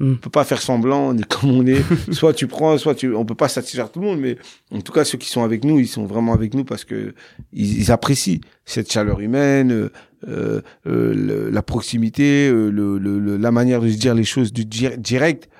Hmm. 0.00 0.12
On 0.12 0.16
peut 0.16 0.30
pas 0.30 0.44
faire 0.44 0.62
semblant, 0.62 1.08
on 1.08 1.18
est 1.18 1.26
comme 1.26 1.50
on 1.50 1.66
est. 1.66 1.82
soit 2.12 2.32
tu 2.32 2.46
prends, 2.46 2.78
soit 2.78 2.94
tu. 2.94 3.14
On 3.14 3.26
peut 3.26 3.34
pas 3.34 3.48
satisfaire 3.48 3.92
tout 3.92 4.00
le 4.00 4.06
monde, 4.06 4.18
mais 4.18 4.38
en 4.72 4.80
tout 4.80 4.92
cas 4.92 5.04
ceux 5.04 5.18
qui 5.18 5.28
sont 5.28 5.44
avec 5.44 5.62
nous, 5.62 5.78
ils 5.78 5.86
sont 5.86 6.06
vraiment 6.06 6.32
avec 6.32 6.54
nous 6.54 6.64
parce 6.64 6.84
que 6.84 7.14
ils, 7.52 7.92
apprécient 7.92 8.40
cette 8.64 8.90
chaleur 8.90 9.20
humaine, 9.20 9.90
euh, 10.26 10.62
euh, 10.86 11.50
la 11.52 11.62
proximité, 11.62 12.48
euh, 12.48 12.70
le, 12.70 12.96
le, 12.96 13.36
la 13.36 13.50
manière 13.50 13.82
de 13.82 13.90
se 13.90 13.98
dire 13.98 14.14
les 14.14 14.24
choses 14.24 14.54
du 14.54 14.64
direct. 14.64 15.50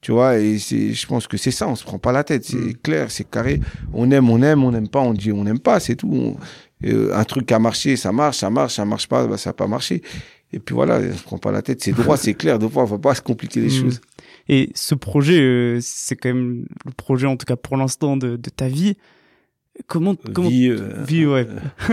Tu 0.00 0.12
vois, 0.12 0.38
et 0.38 0.58
c'est, 0.58 0.94
je 0.94 1.06
pense 1.06 1.26
que 1.26 1.36
c'est 1.36 1.50
ça, 1.50 1.68
on 1.68 1.76
se 1.76 1.84
prend 1.84 1.98
pas 1.98 2.12
la 2.12 2.24
tête, 2.24 2.44
c'est 2.44 2.56
hmm. 2.56 2.74
clair, 2.82 3.10
c'est 3.10 3.28
carré. 3.28 3.60
On 3.92 4.10
aime, 4.10 4.30
on 4.30 4.40
aime, 4.42 4.64
on 4.64 4.70
n'aime 4.70 4.88
pas, 4.88 5.00
on 5.00 5.12
dit 5.12 5.30
on 5.30 5.44
n'aime 5.44 5.58
pas, 5.58 5.78
c'est 5.78 5.96
tout. 5.96 6.36
Euh, 6.84 7.14
un 7.14 7.24
truc 7.24 7.52
a 7.52 7.58
marché, 7.58 7.96
ça 7.96 8.10
marche, 8.10 8.38
ça 8.38 8.48
marche, 8.48 8.74
ça 8.74 8.86
marche 8.86 9.08
pas, 9.08 9.26
bah, 9.26 9.36
ça 9.36 9.50
n'a 9.50 9.54
pas 9.54 9.66
marché. 9.66 10.02
Et 10.52 10.58
puis 10.58 10.74
voilà, 10.74 10.98
on 10.98 11.16
se 11.16 11.22
prend 11.22 11.38
pas 11.38 11.52
la 11.52 11.60
tête, 11.60 11.82
c'est 11.82 11.92
droit, 11.92 12.16
c'est 12.16 12.34
clair. 12.34 12.58
Deux 12.58 12.68
fois, 12.68 12.86
faut 12.86 12.98
pas 12.98 13.14
se 13.14 13.20
compliquer 13.20 13.60
les 13.60 13.66
hmm. 13.66 13.82
choses. 13.82 14.00
Et 14.48 14.70
ce 14.74 14.94
projet, 14.94 15.38
euh, 15.38 15.78
c'est 15.82 16.16
quand 16.16 16.30
même 16.30 16.64
le 16.86 16.92
projet, 16.92 17.26
en 17.26 17.36
tout 17.36 17.46
cas 17.46 17.56
pour 17.56 17.76
l'instant, 17.76 18.16
de, 18.16 18.36
de, 18.36 18.50
ta 18.50 18.68
vie. 18.68 18.96
Comment, 19.86 20.14
comment 20.32 20.48
vie, 20.48 20.68
euh, 20.68 21.02
vie 21.06 21.26
ouais. 21.26 21.46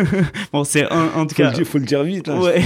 bon, 0.53 0.63
c'est 0.63 0.83
un, 0.91 1.09
en 1.15 1.25
tout 1.25 1.35
cas. 1.35 1.53
Il 1.57 1.65
faut 1.65 1.77
le 1.77 1.85
dire 1.85 2.03
vite. 2.03 2.27
Là. 2.27 2.39
Ouais. 2.39 2.61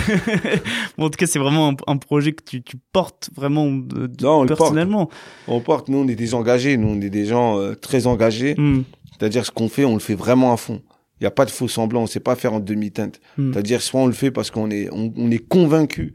bon, 0.97 1.05
en 1.05 1.10
tout 1.10 1.17
cas, 1.17 1.25
c'est 1.25 1.39
vraiment 1.39 1.69
un, 1.69 1.75
un, 1.88 1.97
projet 1.97 2.34
que 2.34 2.43
tu, 2.43 2.62
tu 2.62 2.77
portes 2.91 3.29
vraiment 3.36 3.71
de, 3.71 4.10
non, 4.21 4.41
on 4.41 4.45
personnellement. 4.45 5.01
Le 5.01 5.05
porte. 5.05 5.19
On 5.47 5.60
porte. 5.62 5.88
Nous, 5.89 5.97
on 5.97 6.07
est 6.07 6.15
des 6.15 6.34
engagés. 6.34 6.77
Nous, 6.77 6.88
on 6.88 7.01
est 7.01 7.10
des 7.10 7.25
gens 7.25 7.60
euh, 7.60 7.75
très 7.75 8.07
engagés. 8.07 8.55
Hmm. 8.57 8.84
C'est-à-dire, 9.12 9.45
ce 9.45 9.51
qu'on 9.51 9.69
fait, 9.69 9.86
on 9.86 9.93
le 9.93 9.99
fait 9.99 10.15
vraiment 10.15 10.53
à 10.53 10.57
fond. 10.57 10.81
Il 11.19 11.23
n'y 11.23 11.27
a 11.27 11.31
pas 11.31 11.45
de 11.45 11.51
faux 11.51 11.67
semblant. 11.67 11.99
On 11.99 12.03
ne 12.03 12.10
sait 12.10 12.19
pas 12.19 12.36
faire 12.36 12.53
en 12.53 12.60
demi-teinte. 12.60 13.19
Hmm. 13.38 13.51
C'est-à-dire, 13.51 13.81
soit 13.81 14.01
on 14.01 14.07
le 14.07 14.13
fait 14.13 14.31
parce 14.31 14.51
qu'on 14.51 14.71
est, 14.71 14.89
on, 14.91 15.13
on 15.15 15.31
est 15.31 15.45
convaincu 15.45 16.13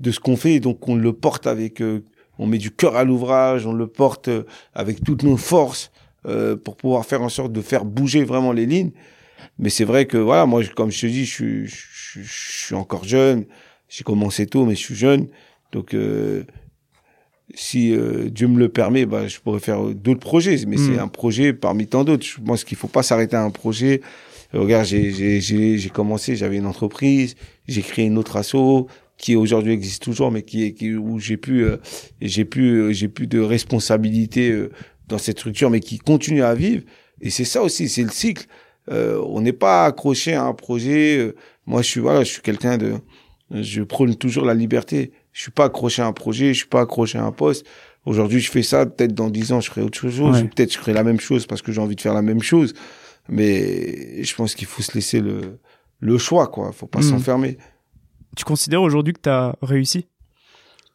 de 0.00 0.10
ce 0.10 0.20
qu'on 0.20 0.36
fait 0.36 0.54
et 0.54 0.60
donc 0.60 0.88
on 0.88 0.94
le 0.94 1.12
porte 1.12 1.46
avec, 1.46 1.80
euh, 1.80 2.04
on 2.38 2.46
met 2.46 2.58
du 2.58 2.70
cœur 2.70 2.96
à 2.96 3.04
l'ouvrage, 3.04 3.66
on 3.66 3.72
le 3.72 3.86
porte 3.86 4.28
euh, 4.28 4.44
avec 4.74 5.02
toutes 5.02 5.22
nos 5.22 5.36
forces 5.36 5.90
euh, 6.26 6.56
pour 6.56 6.76
pouvoir 6.76 7.06
faire 7.06 7.22
en 7.22 7.28
sorte 7.28 7.52
de 7.52 7.60
faire 7.60 7.84
bouger 7.84 8.24
vraiment 8.24 8.52
les 8.52 8.66
lignes. 8.66 8.90
Mais 9.58 9.70
c'est 9.70 9.84
vrai 9.84 10.06
que 10.06 10.16
voilà, 10.16 10.46
moi, 10.46 10.62
comme 10.74 10.90
je 10.90 11.00
te 11.00 11.06
dis, 11.06 11.24
je 11.24 11.32
suis, 11.32 11.66
je, 11.66 12.20
suis 12.24 12.74
encore 12.74 13.04
jeune. 13.04 13.44
J'ai 13.88 14.02
commencé 14.02 14.46
tôt, 14.46 14.64
mais 14.64 14.74
je 14.74 14.80
suis 14.80 14.96
jeune. 14.96 15.28
Donc, 15.70 15.94
euh, 15.94 16.42
si 17.54 17.94
Dieu 18.30 18.48
me 18.48 18.58
le 18.58 18.68
permet, 18.68 19.06
bah, 19.06 19.28
je 19.28 19.38
pourrais 19.38 19.60
faire 19.60 19.82
d'autres 19.94 20.20
projets. 20.20 20.56
Mais 20.66 20.76
c'est 20.76 20.96
hmm. 20.96 21.00
un 21.00 21.08
projet 21.08 21.52
parmi 21.52 21.86
tant 21.86 22.02
d'autres. 22.02 22.26
Je 22.26 22.40
pense 22.40 22.64
qu'il 22.64 22.76
faut 22.76 22.88
pas 22.88 23.04
s'arrêter 23.04 23.36
à 23.36 23.44
un 23.44 23.50
projet. 23.50 24.00
regarde, 24.52 24.86
j'ai 24.86 25.90
commencé, 25.94 26.34
j'avais 26.34 26.56
une 26.56 26.66
entreprise, 26.66 27.36
j'ai 27.68 27.82
créé 27.82 28.06
une 28.06 28.18
autre 28.18 28.36
asso 28.36 28.88
qui 29.18 29.34
aujourd'hui 29.34 29.72
existe 29.72 30.02
toujours, 30.02 30.30
mais 30.30 30.42
qui, 30.42 30.74
qui 30.74 30.94
où 30.94 31.18
j'ai 31.18 31.36
pu, 31.36 31.64
j'ai 32.20 32.44
pu, 32.44 32.92
j'ai 32.92 33.08
plus 33.08 33.28
de 33.28 33.40
responsabilité 33.40 34.68
dans 35.08 35.18
cette 35.18 35.38
structure, 35.38 35.70
mais 35.70 35.80
qui 35.80 35.98
continue 35.98 36.42
à 36.42 36.54
vivre. 36.54 36.82
Et 37.20 37.30
c'est 37.30 37.44
ça 37.44 37.62
aussi, 37.62 37.88
c'est 37.88 38.02
le 38.02 38.10
cycle. 38.10 38.46
Euh, 38.90 39.22
on 39.26 39.40
n'est 39.40 39.52
pas 39.52 39.84
accroché 39.84 40.34
à 40.34 40.44
un 40.44 40.54
projet. 40.54 41.18
Euh, 41.18 41.34
moi, 41.66 41.82
je 41.82 41.88
suis 41.88 42.00
voilà, 42.00 42.24
je 42.24 42.30
suis 42.30 42.42
quelqu'un 42.42 42.78
de, 42.78 42.94
je 43.50 43.82
prône 43.82 44.14
toujours 44.14 44.44
la 44.44 44.54
liberté. 44.54 45.12
Je 45.32 45.42
suis 45.42 45.50
pas 45.50 45.64
accroché 45.64 46.02
à 46.02 46.06
un 46.06 46.12
projet, 46.12 46.48
je 46.48 46.58
suis 46.58 46.68
pas 46.68 46.80
accroché 46.80 47.18
à 47.18 47.24
un 47.24 47.32
poste. 47.32 47.66
Aujourd'hui, 48.04 48.40
je 48.40 48.50
fais 48.50 48.62
ça. 48.62 48.86
Peut-être 48.86 49.14
dans 49.14 49.28
dix 49.28 49.52
ans, 49.52 49.60
je 49.60 49.70
ferai 49.70 49.82
autre 49.82 49.98
chose. 49.98 50.42
Peut-être 50.54 50.72
je 50.72 50.78
ferai 50.78 50.92
la 50.92 51.04
même 51.04 51.20
chose 51.20 51.46
parce 51.46 51.62
que 51.62 51.72
j'ai 51.72 51.80
envie 51.80 51.96
de 51.96 52.00
faire 52.00 52.14
la 52.14 52.22
même 52.22 52.42
chose. 52.42 52.72
Mais 53.28 54.22
je 54.22 54.34
pense 54.34 54.54
qu'il 54.54 54.66
faut 54.66 54.82
se 54.82 54.94
laisser 54.94 55.20
le, 55.20 55.58
le 56.00 56.18
choix, 56.18 56.46
quoi. 56.46 56.72
Faut 56.72 56.86
pas 56.86 57.00
hmm. 57.00 57.10
s'enfermer. 57.10 57.58
Tu 58.36 58.44
considères 58.44 58.82
aujourd'hui 58.82 59.12
que 59.12 59.20
tu 59.20 59.28
as 59.28 59.54
réussi? 59.60 60.06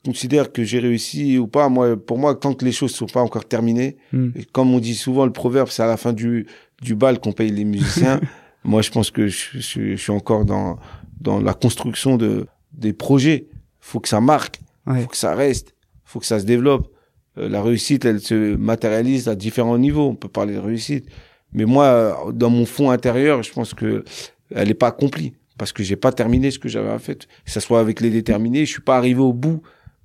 Considère 0.03 0.51
que 0.51 0.63
j'ai 0.63 0.79
réussi 0.79 1.37
ou 1.37 1.47
pas. 1.47 1.69
Moi, 1.69 1.97
pour 1.97 2.17
moi, 2.17 2.35
tant 2.35 2.53
que 2.53 2.65
les 2.65 2.71
choses 2.71 2.93
sont 2.93 3.05
pas 3.05 3.21
encore 3.21 3.45
terminées, 3.45 3.97
hmm. 4.11 4.29
et 4.35 4.45
comme 4.45 4.73
on 4.73 4.79
dit 4.79 4.95
souvent, 4.95 5.25
le 5.25 5.31
proverbe, 5.31 5.69
c'est 5.69 5.83
à 5.83 5.87
la 5.87 5.97
fin 5.97 6.13
du, 6.13 6.47
du 6.81 6.95
bal 6.95 7.19
qu'on 7.19 7.31
paye 7.31 7.51
les 7.51 7.63
musiciens. 7.63 8.19
moi, 8.63 8.81
je 8.81 8.91
pense 8.91 9.11
que 9.11 9.27
je, 9.27 9.59
je, 9.59 9.95
suis 9.95 10.11
encore 10.11 10.45
dans, 10.45 10.77
dans 11.19 11.39
la 11.39 11.53
construction 11.53 12.17
de, 12.17 12.47
des 12.73 12.93
projets. 12.93 13.47
Faut 13.79 13.99
que 13.99 14.09
ça 14.09 14.21
marque. 14.21 14.59
Faut 14.85 15.07
que 15.07 15.17
ça 15.17 15.33
reste. 15.35 15.73
Faut 16.03 16.19
que 16.19 16.25
ça 16.25 16.39
se 16.39 16.45
développe. 16.45 16.91
Euh, 17.37 17.47
la 17.49 17.61
réussite, 17.61 18.05
elle 18.05 18.19
se 18.19 18.55
matérialise 18.55 19.27
à 19.29 19.35
différents 19.35 19.77
niveaux. 19.77 20.09
On 20.09 20.15
peut 20.15 20.27
parler 20.27 20.53
de 20.53 20.59
réussite. 20.59 21.07
Mais 21.53 21.65
moi, 21.65 22.31
dans 22.33 22.49
mon 22.49 22.65
fond 22.65 22.89
intérieur, 22.89 23.43
je 23.43 23.51
pense 23.51 23.73
que 23.73 24.03
elle 24.53 24.67
n'est 24.67 24.73
pas 24.73 24.87
accomplie 24.87 25.33
parce 25.57 25.71
que 25.71 25.83
j'ai 25.83 25.95
pas 25.95 26.11
terminé 26.11 26.51
ce 26.51 26.59
que 26.59 26.67
j'avais 26.67 26.89
à 26.89 26.99
faire. 26.99 27.17
Que 27.17 27.25
ça 27.45 27.61
soit 27.61 27.79
avec 27.79 28.01
les 28.01 28.09
déterminés, 28.09 28.65
je 28.65 28.71
suis 28.71 28.81
pas 28.81 28.97
arrivé 28.97 29.21
au 29.21 29.33
bout 29.33 29.61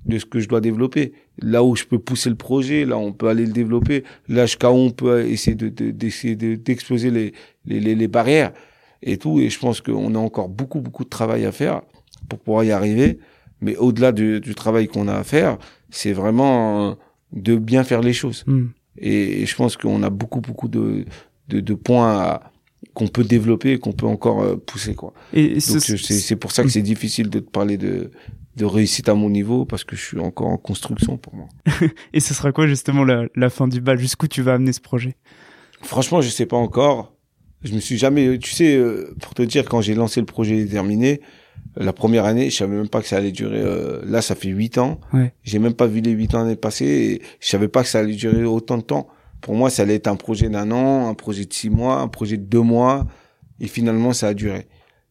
de 0.07 0.19
ce 0.19 0.25
que 0.25 0.41
je 0.41 0.49
dois 0.49 0.61
développer. 0.61 1.13
Là 1.41 1.63
où 1.63 1.77
je 1.77 1.85
peux 1.85 1.99
pousser 1.99 2.31
le 2.31 2.37
projet, 2.37 2.85
là 2.85 2.99
on 2.99 3.13
peut 3.13 3.29
aller 3.29 3.47
le 3.47 3.53
développer. 3.53 4.05
Là 4.29 4.47
jusqu'à 4.47 4.71
où 4.71 4.77
on 4.77 4.91
peut 4.91 5.27
essayer 5.27 5.55
de 5.55 5.69
d'essayer 5.91 6.37
de, 6.37 6.55
d'exploser 6.55 7.11
les, 7.11 7.33
les, 7.67 7.95
les 7.95 8.09
barrières 8.09 8.53
et 9.03 9.17
tout. 9.19 9.41
Et 9.41 9.51
je 9.51 9.59
pense 9.59 9.81
qu'on 9.81 10.15
a 10.15 10.19
encore 10.19 10.49
beaucoup 10.49 10.81
beaucoup 10.81 11.05
de 11.05 11.09
travail 11.09 11.45
à 11.45 11.53
faire 11.53 11.83
pour 12.29 12.39
pouvoir 12.39 12.65
y 12.65 12.71
arriver. 12.71 13.19
Mais 13.61 13.77
au-delà 13.77 14.13
du, 14.13 14.41
du 14.41 14.55
travail 14.55 14.87
qu'on 14.87 15.09
a 15.09 15.15
à 15.15 15.25
faire, 15.25 15.59
c'est 15.91 16.13
vraiment 16.13 16.97
de 17.33 17.57
bien 17.57 17.85
faire 17.85 18.01
les 18.01 18.13
choses. 18.13 18.45
Hmm. 18.47 18.67
Et, 18.97 19.47
je 19.47 19.55
pense 19.55 19.77
qu'on 19.77 20.03
a 20.03 20.11
beaucoup 20.11 20.41
beaucoup 20.41 20.69
de 20.69 21.05
de, 21.49 21.61
de 21.61 21.75
points 21.75 22.41
qu'on 22.95 23.09
peut 23.09 23.25
développer 23.25 23.73
et 23.73 23.79
qu'on 23.79 23.93
peut 23.93 24.07
encore 24.07 24.43
euh, 24.43 24.57
pousser 24.57 24.95
quoi. 24.95 25.13
Et 25.33 25.61
c'est 25.61 26.37
pour 26.37 26.53
ça 26.53 26.63
que 26.63 26.69
c'est 26.69 26.83
difficile 26.83 27.31
de 27.31 27.39
te 27.41 27.51
parler 27.51 27.77
de 27.77 28.11
de 28.59 28.65
réussite 28.65 29.09
à 29.09 29.15
mon 29.15 29.31
niveau 29.31 29.65
parce 29.65 29.85
que 29.85 29.97
je 29.97 30.03
suis 30.03 30.19
encore 30.19 30.49
en 30.49 30.59
construction 30.59 31.17
pour 31.17 31.35
moi. 31.35 31.49
Et 32.13 32.21
ce 32.21 32.35
sera 32.35 32.53
quoi 32.53 32.67
justement 32.67 33.05
la, 33.05 33.25
la 33.35 33.51
fin 33.51 33.69
du 33.69 33.81
bal? 33.81 33.99
Jusqu'où 33.99 34.29
tu 34.29 34.43
vas 34.43 34.55
amener 34.55 34.73
ce 34.73 34.81
projet? 34.81 35.17
Franchement, 35.83 36.21
je 36.21 36.29
sais 36.29 36.47
pas 36.47 36.57
encore. 36.57 37.15
Je 37.63 37.75
me 37.75 37.81
suis 37.81 37.99
jamais, 37.99 38.39
tu 38.39 38.51
sais, 38.51 38.77
euh, 38.77 39.15
pour 39.21 39.35
te 39.35 39.43
dire, 39.43 39.65
quand 39.65 39.81
j'ai 39.81 39.95
lancé 39.95 40.21
le 40.21 40.27
projet 40.27 40.57
déterminé, 40.65 41.21
euh, 41.79 41.85
la 41.85 41.93
première 41.93 42.25
année, 42.25 42.51
je 42.51 42.57
savais 42.57 42.77
même 42.77 42.89
pas 42.89 43.01
que 43.01 43.09
ça 43.09 43.17
allait 43.17 43.33
durer. 43.33 43.61
Euh, 43.61 44.01
là, 44.05 44.23
ça 44.23 44.35
fait 44.35 44.49
huit 44.49 44.79
ans. 44.79 45.01
Ouais. 45.13 45.33
J'ai 45.45 45.59
même 45.59 45.75
pas 45.75 45.87
vu 45.87 46.01
les 46.01 46.11
huit 46.11 46.35
années 46.35 46.57
passer. 46.57 46.85
Et 46.85 47.23
je 47.41 47.49
savais 47.49 47.69
pas 47.69 47.83
que 47.83 47.89
ça 47.89 48.01
allait 48.01 48.15
durer 48.15 48.45
autant 48.45 48.79
de 48.79 48.83
temps. 48.83 49.09
Pour 49.41 49.55
moi, 49.55 49.71
ça 49.71 49.83
allait 49.83 49.95
être 49.95 50.09
un 50.09 50.17
projet 50.17 50.49
d'un 50.49 50.71
an, 50.71 51.09
un 51.09 51.15
projet 51.15 51.45
de 51.45 51.53
six 51.53 51.71
mois, 51.71 52.01
un 52.01 52.09
projet 52.09 52.37
de 52.37 52.45
deux 52.45 52.61
mois. 52.61 53.07
Et 53.61 53.67
finalement, 53.67 54.13
ça 54.13 54.29
a 54.29 54.35
duré. 54.35 54.67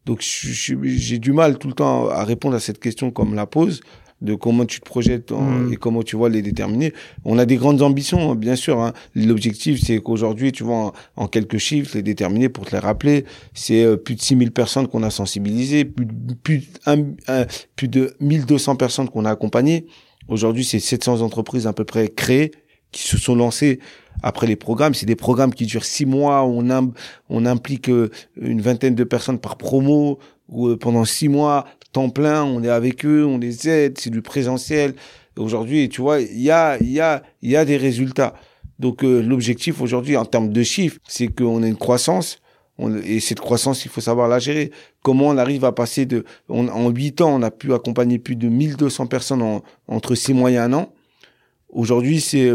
Donc 0.07 0.21
j'ai 0.21 1.19
du 1.19 1.33
mal 1.33 1.57
tout 1.59 1.67
le 1.67 1.73
temps 1.73 2.07
à 2.07 2.23
répondre 2.23 2.55
à 2.55 2.61
cette 2.61 2.79
question 2.79 3.11
comme 3.11 3.35
la 3.35 3.45
pose 3.45 3.81
de 4.21 4.33
comment 4.33 4.65
tu 4.65 4.79
te 4.79 4.85
projettes 4.85 5.31
mm. 5.31 5.73
et 5.73 5.75
comment 5.75 6.01
tu 6.01 6.15
vois 6.15 6.29
les 6.29 6.41
déterminer. 6.41 6.93
On 7.25 7.37
a 7.37 7.45
des 7.45 7.57
grandes 7.57 7.81
ambitions, 7.81 8.31
hein, 8.31 8.35
bien 8.35 8.55
sûr. 8.55 8.81
Hein. 8.81 8.93
L'objectif, 9.15 9.79
c'est 9.83 9.99
qu'aujourd'hui, 9.99 10.51
tu 10.51 10.63
vois, 10.63 10.93
en, 11.17 11.27
quelques 11.27 11.57
chiffres, 11.57 11.91
les 11.95 12.01
déterminer, 12.01 12.49
pour 12.49 12.65
te 12.65 12.71
les 12.71 12.79
rappeler, 12.79 13.25
c'est 13.53 13.83
euh, 13.83 13.95
plus 13.95 14.15
de 14.15 14.21
6000 14.21 14.51
personnes 14.51 14.87
qu'on 14.87 15.03
a 15.03 15.11
sensibilisées, 15.11 15.85
plus, 15.85 16.07
plus, 16.41 16.63
un, 16.87 17.03
plus 17.75 17.89
de 17.89 18.15
1200 18.19 18.77
personnes 18.77 19.09
qu'on 19.09 19.25
a 19.25 19.29
accompagnées. 19.31 19.85
Aujourd'hui, 20.29 20.63
c'est 20.63 20.79
700 20.79 21.21
entreprises 21.21 21.67
à 21.67 21.73
peu 21.73 21.83
près 21.83 22.07
créées 22.07 22.51
qui 22.91 23.03
se 23.03 23.17
sont 23.17 23.35
lancées 23.35 23.79
après 24.23 24.47
les 24.47 24.55
programmes, 24.55 24.93
c'est 24.93 25.05
des 25.05 25.15
programmes 25.15 25.53
qui 25.53 25.65
durent 25.65 25.85
six 25.85 26.05
mois. 26.05 26.43
On, 26.43 26.93
on 27.29 27.45
implique 27.45 27.89
euh, 27.89 28.09
une 28.39 28.61
vingtaine 28.61 28.95
de 28.95 29.03
personnes 29.03 29.39
par 29.39 29.57
promo 29.57 30.19
ou 30.49 30.67
euh, 30.67 30.77
pendant 30.77 31.05
six 31.05 31.29
mois, 31.29 31.65
temps 31.91 32.09
plein. 32.09 32.43
On 32.43 32.63
est 32.63 32.69
avec 32.69 33.05
eux, 33.05 33.25
on 33.25 33.37
les 33.37 33.69
aide. 33.69 33.97
C'est 33.99 34.09
du 34.09 34.21
présentiel. 34.21 34.95
Aujourd'hui, 35.37 35.87
tu 35.89 36.01
vois, 36.01 36.19
il 36.19 36.41
y 36.41 36.49
a, 36.49 36.81
y 36.83 36.99
a, 36.99 37.21
y 37.43 37.55
a 37.55 37.65
des 37.65 37.77
résultats. 37.77 38.33
Donc 38.79 39.03
euh, 39.03 39.21
l'objectif 39.21 39.81
aujourd'hui 39.81 40.17
en 40.17 40.25
termes 40.25 40.49
de 40.49 40.63
chiffres, 40.63 40.97
c'est 41.07 41.27
qu'on 41.27 41.61
a 41.63 41.67
une 41.67 41.77
croissance. 41.77 42.39
et 43.03 43.19
cette 43.19 43.39
croissance, 43.39 43.85
il 43.85 43.91
faut 43.91 44.01
savoir 44.01 44.27
la 44.27 44.39
gérer. 44.39 44.71
Comment 45.03 45.27
on 45.27 45.37
arrive 45.37 45.63
à 45.65 45.71
passer 45.71 46.05
de... 46.05 46.25
en 46.49 46.89
huit 46.89 47.21
ans, 47.21 47.35
on 47.35 47.43
a 47.43 47.51
pu 47.51 47.73
accompagner 47.73 48.19
plus 48.19 48.35
de 48.35 48.49
1200 48.49 49.07
personnes 49.07 49.41
en, 49.41 49.63
entre 49.87 50.15
six 50.15 50.33
mois 50.33 50.51
et 50.51 50.57
un 50.57 50.73
an. 50.73 50.91
Aujourd'hui, 51.69 52.21
c'est 52.21 52.49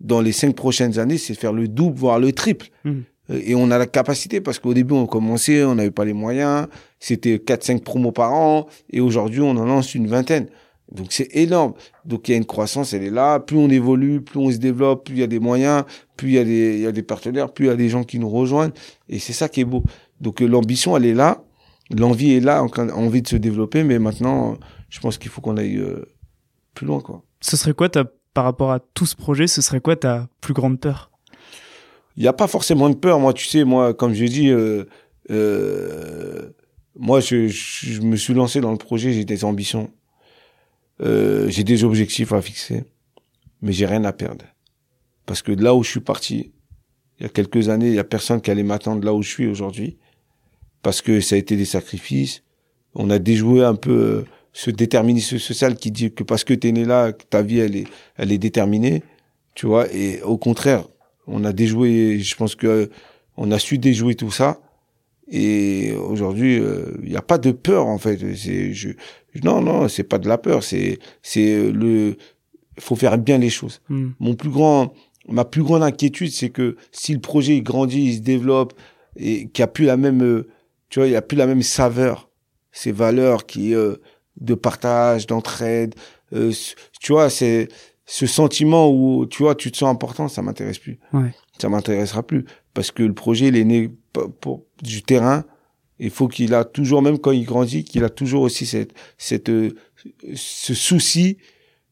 dans 0.00 0.20
les 0.20 0.32
cinq 0.32 0.54
prochaines 0.56 0.98
années, 0.98 1.18
c'est 1.18 1.34
faire 1.34 1.52
le 1.52 1.68
double, 1.68 1.98
voire 1.98 2.18
le 2.18 2.32
triple. 2.32 2.68
Hmm. 2.84 3.02
Euh, 3.30 3.40
et 3.44 3.54
on 3.54 3.70
a 3.70 3.78
la 3.78 3.86
capacité 3.86 4.40
parce 4.40 4.58
qu'au 4.58 4.74
début, 4.74 4.94
on 4.94 5.06
commençait, 5.06 5.64
on 5.64 5.74
n'avait 5.74 5.90
pas 5.90 6.04
les 6.04 6.12
moyens. 6.12 6.66
C'était 7.00 7.36
4-5 7.36 7.82
promos 7.82 8.12
par 8.12 8.32
an. 8.32 8.66
Et 8.90 9.00
aujourd'hui, 9.00 9.40
on 9.40 9.50
en 9.50 9.64
lance 9.64 9.94
une 9.94 10.06
vingtaine. 10.06 10.48
Donc 10.92 11.08
c'est 11.10 11.34
énorme. 11.34 11.72
Donc 12.04 12.28
il 12.28 12.32
y 12.32 12.34
a 12.34 12.36
une 12.36 12.44
croissance, 12.44 12.92
elle 12.92 13.04
est 13.04 13.10
là. 13.10 13.40
Plus 13.40 13.56
on 13.56 13.70
évolue, 13.70 14.20
plus 14.20 14.38
on 14.38 14.50
se 14.50 14.58
développe, 14.58 15.06
plus 15.06 15.14
il 15.14 15.20
y 15.20 15.22
a 15.22 15.26
des 15.26 15.40
moyens, 15.40 15.84
plus 16.16 16.28
il 16.28 16.34
y 16.34 16.38
a 16.38 16.44
des, 16.44 16.74
il 16.74 16.80
y 16.80 16.86
a 16.86 16.92
des 16.92 17.02
partenaires, 17.02 17.52
plus 17.52 17.66
il 17.66 17.68
y 17.68 17.72
a 17.72 17.76
des 17.76 17.88
gens 17.88 18.04
qui 18.04 18.18
nous 18.18 18.28
rejoignent. 18.28 18.72
Et 19.08 19.18
c'est 19.18 19.32
ça 19.32 19.48
qui 19.48 19.60
est 19.60 19.64
beau. 19.64 19.82
Donc 20.20 20.42
euh, 20.42 20.46
l'ambition, 20.46 20.96
elle 20.96 21.06
est 21.06 21.14
là. 21.14 21.42
L'envie 21.90 22.32
est 22.32 22.40
là, 22.40 22.62
envie 22.62 23.22
de 23.22 23.28
se 23.28 23.36
développer. 23.36 23.82
Mais 23.82 23.98
maintenant, 23.98 24.58
je 24.88 25.00
pense 25.00 25.18
qu'il 25.18 25.30
faut 25.30 25.40
qu'on 25.40 25.56
aille 25.56 25.78
euh, 25.78 26.04
plus 26.74 26.86
loin. 26.86 27.00
quoi. 27.00 27.22
Ce 27.40 27.56
serait 27.56 27.74
quoi 27.74 27.88
ta 27.88 28.04
par 28.34 28.44
rapport 28.44 28.72
à 28.72 28.80
tout 28.80 29.06
ce 29.06 29.16
projet, 29.16 29.46
ce 29.46 29.62
serait 29.62 29.80
quoi 29.80 29.96
ta 29.96 30.28
plus 30.40 30.52
grande 30.52 30.78
peur? 30.80 31.10
Il 32.16 32.22
n'y 32.22 32.28
a 32.28 32.32
pas 32.32 32.46
forcément 32.46 32.90
de 32.90 32.94
peur. 32.94 33.18
Moi, 33.18 33.32
tu 33.32 33.46
sais, 33.46 33.64
moi, 33.64 33.94
comme 33.94 34.12
je 34.12 34.24
dis, 34.24 34.50
euh, 34.50 34.84
euh, 35.30 36.50
moi, 36.96 37.20
je, 37.20 38.00
me 38.02 38.16
suis 38.16 38.34
lancé 38.34 38.60
dans 38.60 38.70
le 38.70 38.76
projet, 38.76 39.12
j'ai 39.12 39.24
des 39.24 39.44
ambitions, 39.44 39.90
euh, 41.00 41.48
j'ai 41.48 41.64
des 41.64 41.84
objectifs 41.84 42.32
à 42.32 42.40
fixer, 42.40 42.84
mais 43.62 43.72
j'ai 43.72 43.86
rien 43.86 44.04
à 44.04 44.12
perdre. 44.12 44.44
Parce 45.26 45.42
que 45.42 45.52
là 45.52 45.74
où 45.74 45.82
je 45.82 45.90
suis 45.90 46.00
parti, 46.00 46.52
il 47.18 47.22
y 47.22 47.26
a 47.26 47.28
quelques 47.28 47.68
années, 47.68 47.88
il 47.88 47.94
y 47.94 47.98
a 47.98 48.04
personne 48.04 48.40
qui 48.40 48.50
allait 48.50 48.62
m'attendre 48.62 49.04
là 49.04 49.14
où 49.14 49.22
je 49.22 49.30
suis 49.30 49.46
aujourd'hui, 49.46 49.98
parce 50.82 51.02
que 51.02 51.20
ça 51.20 51.36
a 51.36 51.38
été 51.38 51.56
des 51.56 51.64
sacrifices. 51.64 52.42
On 52.94 53.10
a 53.10 53.18
déjoué 53.18 53.64
un 53.64 53.74
peu 53.74 53.90
euh, 53.90 54.24
ce 54.54 54.70
déterminisme 54.70 55.38
social 55.38 55.74
qui 55.74 55.90
dit 55.90 56.12
que 56.12 56.22
parce 56.22 56.44
que 56.44 56.54
tu 56.54 56.68
es 56.68 56.72
né 56.72 56.86
là, 56.86 57.12
que 57.12 57.24
ta 57.24 57.42
vie 57.42 57.58
elle 57.58 57.76
est, 57.76 57.86
elle 58.16 58.32
est 58.32 58.38
déterminée, 58.38 59.02
tu 59.54 59.66
vois. 59.66 59.92
Et 59.92 60.22
au 60.22 60.38
contraire, 60.38 60.84
on 61.26 61.44
a 61.44 61.52
déjoué. 61.52 62.20
Je 62.20 62.34
pense 62.36 62.54
que 62.54 62.88
on 63.36 63.50
a 63.50 63.58
su 63.58 63.76
déjouer 63.76 64.14
tout 64.14 64.30
ça. 64.30 64.60
Et 65.30 65.92
aujourd'hui, 65.92 66.56
il 66.56 66.62
euh, 66.62 66.96
n'y 67.02 67.16
a 67.16 67.22
pas 67.22 67.38
de 67.38 67.50
peur 67.50 67.86
en 67.86 67.98
fait. 67.98 68.18
C'est 68.36 68.72
je, 68.72 68.90
non 69.42 69.60
non, 69.60 69.88
c'est 69.88 70.04
pas 70.04 70.18
de 70.18 70.28
la 70.28 70.38
peur. 70.38 70.62
C'est 70.62 70.98
c'est 71.20 71.70
le 71.70 72.16
faut 72.78 72.96
faire 72.96 73.18
bien 73.18 73.38
les 73.38 73.50
choses. 73.50 73.82
Hmm. 73.88 74.10
Mon 74.20 74.34
plus 74.34 74.50
grand 74.50 74.94
ma 75.28 75.44
plus 75.44 75.62
grande 75.62 75.82
inquiétude, 75.82 76.30
c'est 76.30 76.50
que 76.50 76.76
si 76.92 77.12
le 77.12 77.20
projet 77.20 77.56
il 77.56 77.62
grandit, 77.62 78.04
il 78.04 78.16
se 78.16 78.20
développe 78.20 78.74
et 79.16 79.48
qu'il 79.48 79.62
n'y 79.62 79.64
a 79.64 79.68
plus 79.68 79.84
la 79.84 79.96
même, 79.96 80.22
euh, 80.22 80.48
tu 80.90 80.98
vois, 81.00 81.08
il 81.08 81.12
y 81.12 81.16
a 81.16 81.22
plus 81.22 81.36
la 81.36 81.46
même 81.46 81.62
saveur, 81.62 82.30
ces 82.72 82.92
valeurs 82.92 83.46
qui 83.46 83.74
euh, 83.74 83.96
de 84.40 84.54
partage, 84.54 85.26
d'entraide, 85.26 85.94
euh, 86.32 86.52
tu 87.00 87.12
vois, 87.12 87.30
c'est 87.30 87.68
ce 88.06 88.26
sentiment 88.26 88.90
où 88.90 89.26
tu 89.26 89.42
vois, 89.42 89.54
tu 89.54 89.70
te 89.70 89.78
sens 89.78 89.90
important, 89.90 90.28
ça 90.28 90.42
m'intéresse 90.42 90.78
plus. 90.78 90.98
Ouais. 91.12 91.32
Ça 91.58 91.68
m'intéressera 91.68 92.22
plus 92.22 92.44
parce 92.74 92.90
que 92.90 93.02
le 93.02 93.14
projet 93.14 93.48
il 93.48 93.56
est 93.56 93.64
né 93.64 93.90
pour, 94.40 94.64
du 94.82 95.02
terrain. 95.02 95.44
Il 96.00 96.10
faut 96.10 96.28
qu'il 96.28 96.54
a 96.54 96.64
toujours, 96.64 97.02
même 97.02 97.18
quand 97.18 97.30
il 97.30 97.44
grandit, 97.44 97.84
qu'il 97.84 98.02
a 98.04 98.10
toujours 98.10 98.42
aussi 98.42 98.66
cette, 98.66 98.92
cette, 99.16 99.50
ce 100.34 100.74
souci 100.74 101.38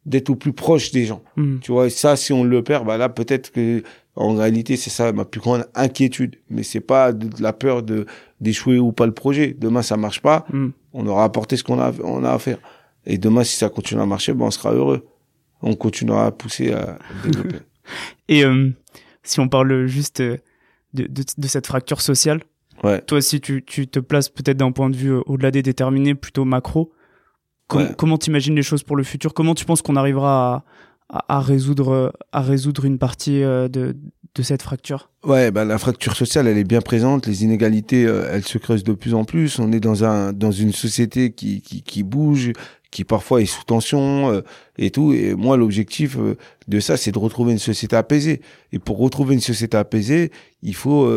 d'être 0.04 0.30
au 0.30 0.34
plus 0.34 0.52
proche 0.52 0.90
des 0.90 1.04
gens. 1.04 1.22
Hmm. 1.36 1.58
Tu 1.60 1.70
vois, 1.70 1.86
et 1.86 1.90
ça, 1.90 2.16
si 2.16 2.32
on 2.32 2.42
le 2.42 2.64
perd, 2.64 2.84
bah 2.84 2.98
là, 2.98 3.08
peut-être 3.08 3.52
que 3.52 3.82
en 4.16 4.34
réalité, 4.34 4.76
c'est 4.76 4.90
ça 4.90 5.12
ma 5.12 5.24
plus 5.24 5.40
grande 5.40 5.66
inquiétude. 5.74 6.36
Mais 6.50 6.64
c'est 6.64 6.80
pas 6.80 7.12
de, 7.12 7.30
la 7.40 7.52
peur 7.52 7.82
de 7.82 8.06
d'échouer 8.40 8.78
ou 8.78 8.92
pas 8.92 9.06
le 9.06 9.14
projet. 9.14 9.56
Demain, 9.56 9.82
ça 9.82 9.96
marche 9.96 10.20
pas, 10.20 10.44
hmm. 10.52 10.70
On 10.92 11.06
aura 11.06 11.24
apporté 11.24 11.56
ce 11.56 11.64
qu'on 11.64 11.80
a, 11.80 11.92
on 12.02 12.24
a 12.24 12.32
à 12.32 12.38
faire. 12.38 12.58
Et 13.06 13.18
demain, 13.18 13.44
si 13.44 13.56
ça 13.56 13.68
continue 13.68 14.00
à 14.00 14.06
marcher, 14.06 14.32
ben, 14.32 14.46
on 14.46 14.50
sera 14.50 14.72
heureux. 14.72 15.06
On 15.62 15.74
continuera 15.74 16.26
à 16.26 16.30
pousser 16.30 16.72
à 16.72 16.98
développer. 17.24 17.58
et 18.28 18.44
euh, 18.44 18.70
si 19.22 19.40
on 19.40 19.48
parle 19.48 19.86
juste 19.86 20.20
euh, 20.20 20.36
de, 20.94 21.04
de, 21.04 21.24
de 21.36 21.48
cette 21.48 21.66
fracture 21.66 22.00
sociale, 22.00 22.42
ouais. 22.84 23.00
toi, 23.02 23.20
si 23.20 23.40
tu, 23.40 23.64
tu 23.64 23.88
te 23.88 23.98
places 23.98 24.28
peut-être 24.28 24.56
d'un 24.56 24.72
point 24.72 24.90
de 24.90 24.96
vue 24.96 25.12
euh, 25.12 25.22
au-delà 25.26 25.50
des 25.50 25.62
déterminés, 25.62 26.14
plutôt 26.14 26.44
macro, 26.44 26.92
Comment 27.96 28.18
t'imagines 28.18 28.54
les 28.54 28.62
choses 28.62 28.82
pour 28.82 28.96
le 28.96 29.02
futur? 29.02 29.34
Comment 29.34 29.54
tu 29.54 29.64
penses 29.64 29.82
qu'on 29.82 29.96
arrivera 29.96 30.64
à, 31.08 31.40
résoudre, 31.40 32.12
à 32.32 32.40
résoudre 32.40 32.84
une 32.84 32.98
partie 32.98 33.42
euh, 33.42 33.68
de, 33.68 33.96
de 34.34 34.42
cette 34.42 34.62
fracture? 34.62 35.10
Ouais, 35.24 35.50
bah, 35.50 35.64
la 35.64 35.78
fracture 35.78 36.16
sociale, 36.16 36.46
elle 36.46 36.58
est 36.58 36.64
bien 36.64 36.80
présente. 36.80 37.26
Les 37.26 37.44
inégalités, 37.44 38.04
euh, 38.04 38.30
elles 38.32 38.44
se 38.44 38.58
creusent 38.58 38.84
de 38.84 38.92
plus 38.92 39.14
en 39.14 39.24
plus. 39.24 39.58
On 39.58 39.72
est 39.72 39.80
dans 39.80 40.04
un 40.04 40.32
dans 40.32 40.50
une 40.50 40.72
société 40.72 41.32
qui 41.32 41.60
qui, 41.60 41.82
qui 41.82 42.02
bouge, 42.02 42.52
qui 42.90 43.04
parfois 43.04 43.42
est 43.42 43.46
sous 43.46 43.64
tension 43.64 44.30
euh, 44.30 44.40
et 44.78 44.90
tout. 44.90 45.12
Et 45.12 45.34
moi, 45.34 45.56
l'objectif 45.56 46.16
de 46.68 46.80
ça, 46.80 46.96
c'est 46.96 47.12
de 47.12 47.18
retrouver 47.18 47.52
une 47.52 47.58
société 47.58 47.96
apaisée. 47.96 48.40
Et 48.72 48.78
pour 48.78 48.98
retrouver 48.98 49.34
une 49.34 49.40
société 49.40 49.76
apaisée, 49.76 50.30
il 50.62 50.74
faut 50.74 51.10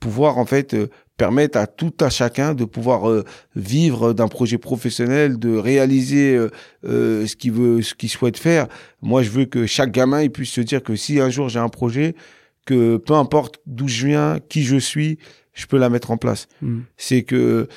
pouvoir 0.00 0.38
en 0.38 0.46
fait 0.46 0.74
permettre 1.16 1.58
à 1.58 1.68
tout 1.68 1.94
à 2.00 2.10
chacun 2.10 2.52
de 2.52 2.64
pouvoir 2.64 3.08
euh, 3.08 3.24
vivre 3.54 4.12
d'un 4.12 4.26
projet 4.26 4.58
professionnel, 4.58 5.38
de 5.38 5.56
réaliser 5.56 6.34
euh, 6.34 6.50
euh, 6.84 7.26
ce 7.26 7.36
qu'il 7.36 7.52
veut, 7.52 7.80
ce 7.82 7.94
qu'il 7.94 8.08
souhaite 8.08 8.36
faire. 8.36 8.66
Moi, 9.02 9.22
je 9.22 9.30
veux 9.30 9.44
que 9.44 9.66
chaque 9.66 9.92
gamin 9.92 10.22
il 10.22 10.30
puisse 10.30 10.50
se 10.50 10.60
dire 10.60 10.82
que 10.82 10.96
si 10.96 11.20
un 11.20 11.30
jour 11.30 11.48
j'ai 11.48 11.60
un 11.60 11.68
projet, 11.68 12.14
que 12.64 12.96
peu 12.96 13.14
importe 13.14 13.60
d'où 13.66 13.88
je 13.88 14.06
viens, 14.06 14.38
qui 14.48 14.62
je 14.62 14.76
suis, 14.76 15.18
je 15.52 15.66
peux 15.66 15.78
la 15.78 15.90
mettre 15.90 16.10
en 16.10 16.16
place. 16.16 16.48
Hmm. 16.62 16.80
C'est 16.96 17.22
que 17.22 17.68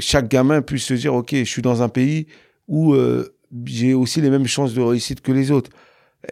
chaque 0.00 0.28
gamin 0.28 0.62
puisse 0.62 0.84
se 0.84 0.94
dire, 0.94 1.14
ok, 1.14 1.30
je 1.32 1.44
suis 1.44 1.62
dans 1.62 1.82
un 1.82 1.88
pays 1.88 2.26
où 2.66 2.94
j'ai 3.64 3.94
aussi 3.94 4.20
les 4.20 4.30
mêmes 4.30 4.46
chances 4.46 4.74
de 4.74 4.80
réussite 4.80 5.20
que 5.20 5.32
les 5.32 5.50
autres 5.50 5.70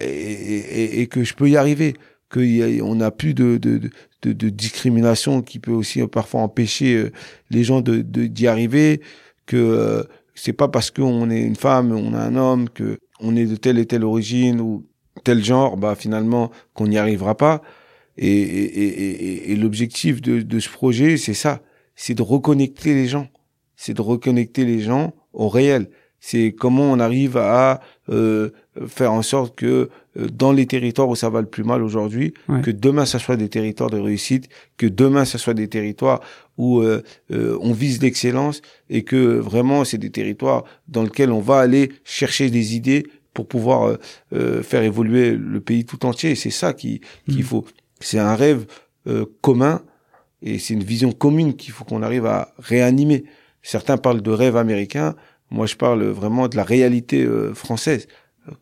et, 0.00 0.06
et, 0.06 1.00
et 1.00 1.06
que 1.06 1.24
je 1.24 1.34
peux 1.34 1.48
y 1.48 1.56
arriver 1.56 1.94
qu'on 2.30 2.94
n'a 2.94 3.10
plus 3.10 3.34
de, 3.34 3.56
de, 3.56 3.80
de, 4.22 4.32
de, 4.32 4.48
discrimination 4.48 5.42
qui 5.42 5.58
peut 5.58 5.72
aussi 5.72 6.00
euh, 6.00 6.08
parfois 6.08 6.40
empêcher 6.40 6.94
euh, 6.94 7.12
les 7.50 7.62
gens 7.62 7.80
de 7.80 8.00
d'y 8.02 8.46
arriver, 8.48 9.00
que 9.46 9.56
euh, 9.56 10.02
c'est 10.34 10.52
pas 10.52 10.68
parce 10.68 10.90
qu'on 10.90 11.30
est 11.30 11.40
une 11.40 11.56
femme, 11.56 11.92
on 11.92 12.12
est 12.14 12.16
un 12.16 12.36
homme, 12.36 12.68
que 12.68 12.98
on 13.20 13.36
est 13.36 13.46
de 13.46 13.56
telle 13.56 13.78
et 13.78 13.86
telle 13.86 14.04
origine 14.04 14.60
ou 14.60 14.84
tel 15.24 15.44
genre, 15.44 15.76
bah 15.76 15.94
finalement 15.94 16.50
qu'on 16.74 16.86
n'y 16.88 16.98
arrivera 16.98 17.36
pas. 17.36 17.62
Et, 18.18 18.28
et, 18.28 18.86
et, 18.86 19.52
et 19.52 19.56
l'objectif 19.56 20.22
de, 20.22 20.40
de 20.40 20.58
ce 20.60 20.70
projet, 20.70 21.16
c'est 21.16 21.34
ça, 21.34 21.60
c'est 21.94 22.14
de 22.14 22.22
reconnecter 22.22 22.94
les 22.94 23.06
gens, 23.06 23.28
c'est 23.76 23.94
de 23.94 24.02
reconnecter 24.02 24.64
les 24.64 24.80
gens 24.80 25.12
au 25.32 25.48
réel. 25.48 25.90
C'est 26.18 26.52
comment 26.58 26.90
on 26.90 26.98
arrive 26.98 27.36
à 27.36 27.80
euh, 28.08 28.50
faire 28.86 29.12
en 29.12 29.22
sorte 29.22 29.54
que 29.54 29.90
euh, 30.18 30.28
dans 30.32 30.50
les 30.50 30.66
territoires 30.66 31.08
où 31.08 31.14
ça 31.14 31.28
va 31.28 31.40
le 31.42 31.46
plus 31.46 31.62
mal 31.62 31.82
aujourd'hui, 31.82 32.32
que 32.62 32.70
demain 32.70 33.04
ça 33.04 33.18
soit 33.18 33.36
des 33.36 33.50
territoires 33.50 33.90
de 33.90 33.98
réussite, 33.98 34.48
que 34.78 34.86
demain 34.86 35.26
ça 35.26 35.36
soit 35.36 35.54
des 35.54 35.68
territoires 35.68 36.20
où 36.56 36.80
euh, 36.80 37.02
euh, 37.32 37.58
on 37.60 37.72
vise 37.74 38.02
l'excellence 38.02 38.62
et 38.88 39.02
que 39.02 39.36
vraiment 39.36 39.84
c'est 39.84 39.98
des 39.98 40.10
territoires 40.10 40.64
dans 40.88 41.02
lesquels 41.02 41.30
on 41.30 41.40
va 41.40 41.58
aller 41.58 41.92
chercher 42.02 42.48
des 42.50 42.74
idées 42.74 43.06
pour 43.36 43.46
pouvoir 43.46 43.98
faire 44.62 44.82
évoluer 44.82 45.36
le 45.36 45.60
pays 45.60 45.84
tout 45.84 46.04
entier. 46.06 46.34
c'est 46.34 46.50
ça 46.50 46.72
qu'il 46.72 47.00
qu'il 47.28 47.40
mm. 47.40 47.42
faut. 47.42 47.64
C'est 48.00 48.18
un 48.18 48.34
rêve 48.34 48.66
commun 49.40 49.82
et 50.42 50.58
c'est 50.58 50.74
une 50.74 50.82
vision 50.82 51.12
commune 51.12 51.54
qu'il 51.54 51.72
faut 51.72 51.84
qu'on 51.84 52.02
arrive 52.02 52.26
à 52.26 52.54
réanimer. 52.58 53.24
Certains 53.62 53.98
parlent 53.98 54.22
de 54.22 54.30
rêve 54.30 54.56
américain. 54.56 55.14
Moi, 55.50 55.66
je 55.66 55.76
parle 55.76 56.02
vraiment 56.04 56.48
de 56.48 56.56
la 56.56 56.64
réalité 56.64 57.28
française 57.54 58.08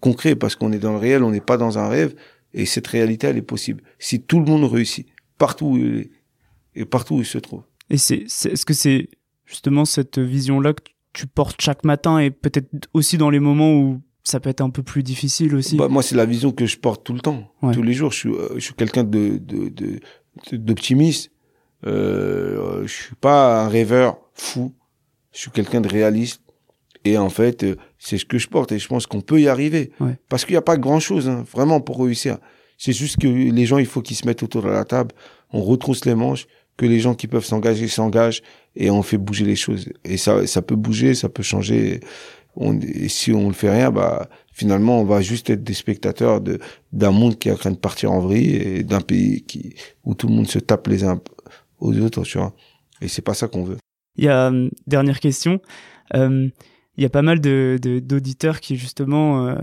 concret 0.00 0.34
parce 0.34 0.56
qu'on 0.56 0.72
est 0.72 0.78
dans 0.78 0.92
le 0.92 0.98
réel, 0.98 1.22
on 1.22 1.30
n'est 1.30 1.40
pas 1.40 1.56
dans 1.56 1.78
un 1.78 1.88
rêve 1.88 2.14
et 2.52 2.66
cette 2.66 2.87
réalité 2.87 3.26
elle 3.26 3.37
est 3.37 3.42
possible 3.42 3.82
si 3.98 4.20
tout 4.20 4.38
le 4.38 4.46
monde 4.46 4.64
réussit 4.64 5.06
partout 5.38 5.66
où 5.66 5.76
il 5.76 5.96
est, 5.98 6.10
et 6.76 6.84
partout 6.84 7.16
où 7.16 7.20
il 7.20 7.26
se 7.26 7.38
trouve. 7.38 7.62
Et 7.90 7.98
c'est 7.98 8.22
est-ce 8.22 8.64
que 8.64 8.74
c'est 8.74 9.08
justement 9.44 9.84
cette 9.84 10.18
vision 10.18 10.60
là 10.60 10.72
que 10.72 10.82
tu 11.12 11.26
portes 11.26 11.60
chaque 11.60 11.84
matin 11.84 12.18
et 12.18 12.30
peut-être 12.30 12.68
aussi 12.92 13.18
dans 13.18 13.30
les 13.30 13.40
moments 13.40 13.74
où 13.74 14.00
ça 14.24 14.40
peut 14.40 14.50
être 14.50 14.62
un 14.62 14.70
peu 14.70 14.82
plus 14.82 15.02
difficile 15.02 15.54
aussi. 15.54 15.76
Bah, 15.76 15.88
moi 15.88 16.02
c'est 16.02 16.16
la 16.16 16.26
vision 16.26 16.50
que 16.50 16.66
je 16.66 16.78
porte 16.78 17.04
tout 17.04 17.12
le 17.12 17.20
temps, 17.20 17.52
tous 17.72 17.82
les 17.82 17.92
jours. 17.92 18.10
Je 18.10 18.16
suis 18.16 18.30
euh, 18.30 18.54
je 18.56 18.60
suis 18.60 18.74
quelqu'un 18.74 19.04
de 19.04 19.38
de 19.38 20.00
d'optimiste. 20.52 21.30
Euh, 21.87 22.82
je 22.87 22.92
suis 22.92 23.14
pas 23.14 23.64
un 23.64 23.68
rêveur 23.68 24.18
fou. 24.32 24.74
Je 25.32 25.40
suis 25.40 25.50
quelqu'un 25.50 25.80
de 25.80 25.88
réaliste 25.88 26.40
et 27.04 27.18
en 27.18 27.28
fait, 27.28 27.62
euh, 27.62 27.76
c'est 27.98 28.18
ce 28.18 28.24
que 28.24 28.38
je 28.38 28.48
porte 28.48 28.72
et 28.72 28.78
je 28.78 28.88
pense 28.88 29.06
qu'on 29.06 29.20
peut 29.20 29.40
y 29.40 29.48
arriver. 29.48 29.92
Parce 30.28 30.44
qu'il 30.44 30.54
n'y 30.54 30.58
a 30.58 30.62
pas 30.62 30.76
grand-chose, 30.76 31.28
hein, 31.28 31.44
vraiment, 31.52 31.80
pour 31.80 32.02
réussir. 32.02 32.38
C'est 32.78 32.92
juste 32.92 33.18
que 33.18 33.28
les 33.28 33.66
gens, 33.66 33.78
il 33.78 33.87
faut 33.87 34.02
qu'ils 34.02 34.16
se 34.16 34.26
mettent 34.26 34.42
autour 34.42 34.62
de 34.62 34.68
la 34.68 34.84
table, 34.84 35.12
on 35.52 35.62
retrousse 35.62 36.04
les 36.06 36.14
manches, 36.14 36.46
que 36.76 36.87
les 36.87 36.98
gens 36.98 37.14
qui 37.14 37.28
peuvent 37.28 37.44
s'engager 37.44 37.87
s'engagent 37.87 38.42
et 38.74 38.90
on 38.90 39.02
fait 39.02 39.18
bouger 39.18 39.44
les 39.44 39.54
choses. 39.54 39.88
Et 40.04 40.16
ça, 40.16 40.46
ça 40.46 40.60
peut 40.60 40.74
bouger, 40.74 41.14
ça 41.14 41.28
peut 41.28 41.42
changer. 41.42 42.00
Et 42.60 43.08
si 43.08 43.32
on 43.32 43.48
ne 43.48 43.52
fait 43.52 43.70
rien, 43.70 43.90
bah 43.90 44.28
finalement, 44.52 45.00
on 45.00 45.04
va 45.04 45.20
juste 45.20 45.50
être 45.50 45.64
des 45.64 45.74
spectateurs 45.74 46.40
d'un 46.92 47.10
monde 47.10 47.38
qui 47.38 47.48
est 47.48 47.52
en 47.52 47.56
train 47.56 47.72
de 47.72 47.76
partir 47.76 48.12
en 48.12 48.20
vrille 48.20 48.54
et 48.54 48.82
d'un 48.84 49.00
pays 49.00 49.44
où 50.04 50.14
tout 50.14 50.28
le 50.28 50.34
monde 50.34 50.46
se 50.46 50.58
tape 50.58 50.86
les 50.86 51.04
uns 51.04 51.20
aux 51.80 51.98
autres, 51.98 52.22
tu 52.22 52.38
vois. 52.38 52.54
Et 53.00 53.08
c'est 53.08 53.22
pas 53.22 53.34
ça 53.34 53.48
qu'on 53.48 53.64
veut. 53.64 53.78
Il 54.16 54.24
y 54.24 54.28
a 54.28 54.50
euh, 54.50 54.70
dernière 54.86 55.20
question. 55.20 55.60
Euh, 56.14 56.48
il 56.96 57.02
y 57.02 57.06
a 57.06 57.10
pas 57.10 57.22
mal 57.22 57.40
d'auditeurs 57.40 58.60
qui 58.60 58.76
justement 58.76 59.48
euh, 59.48 59.56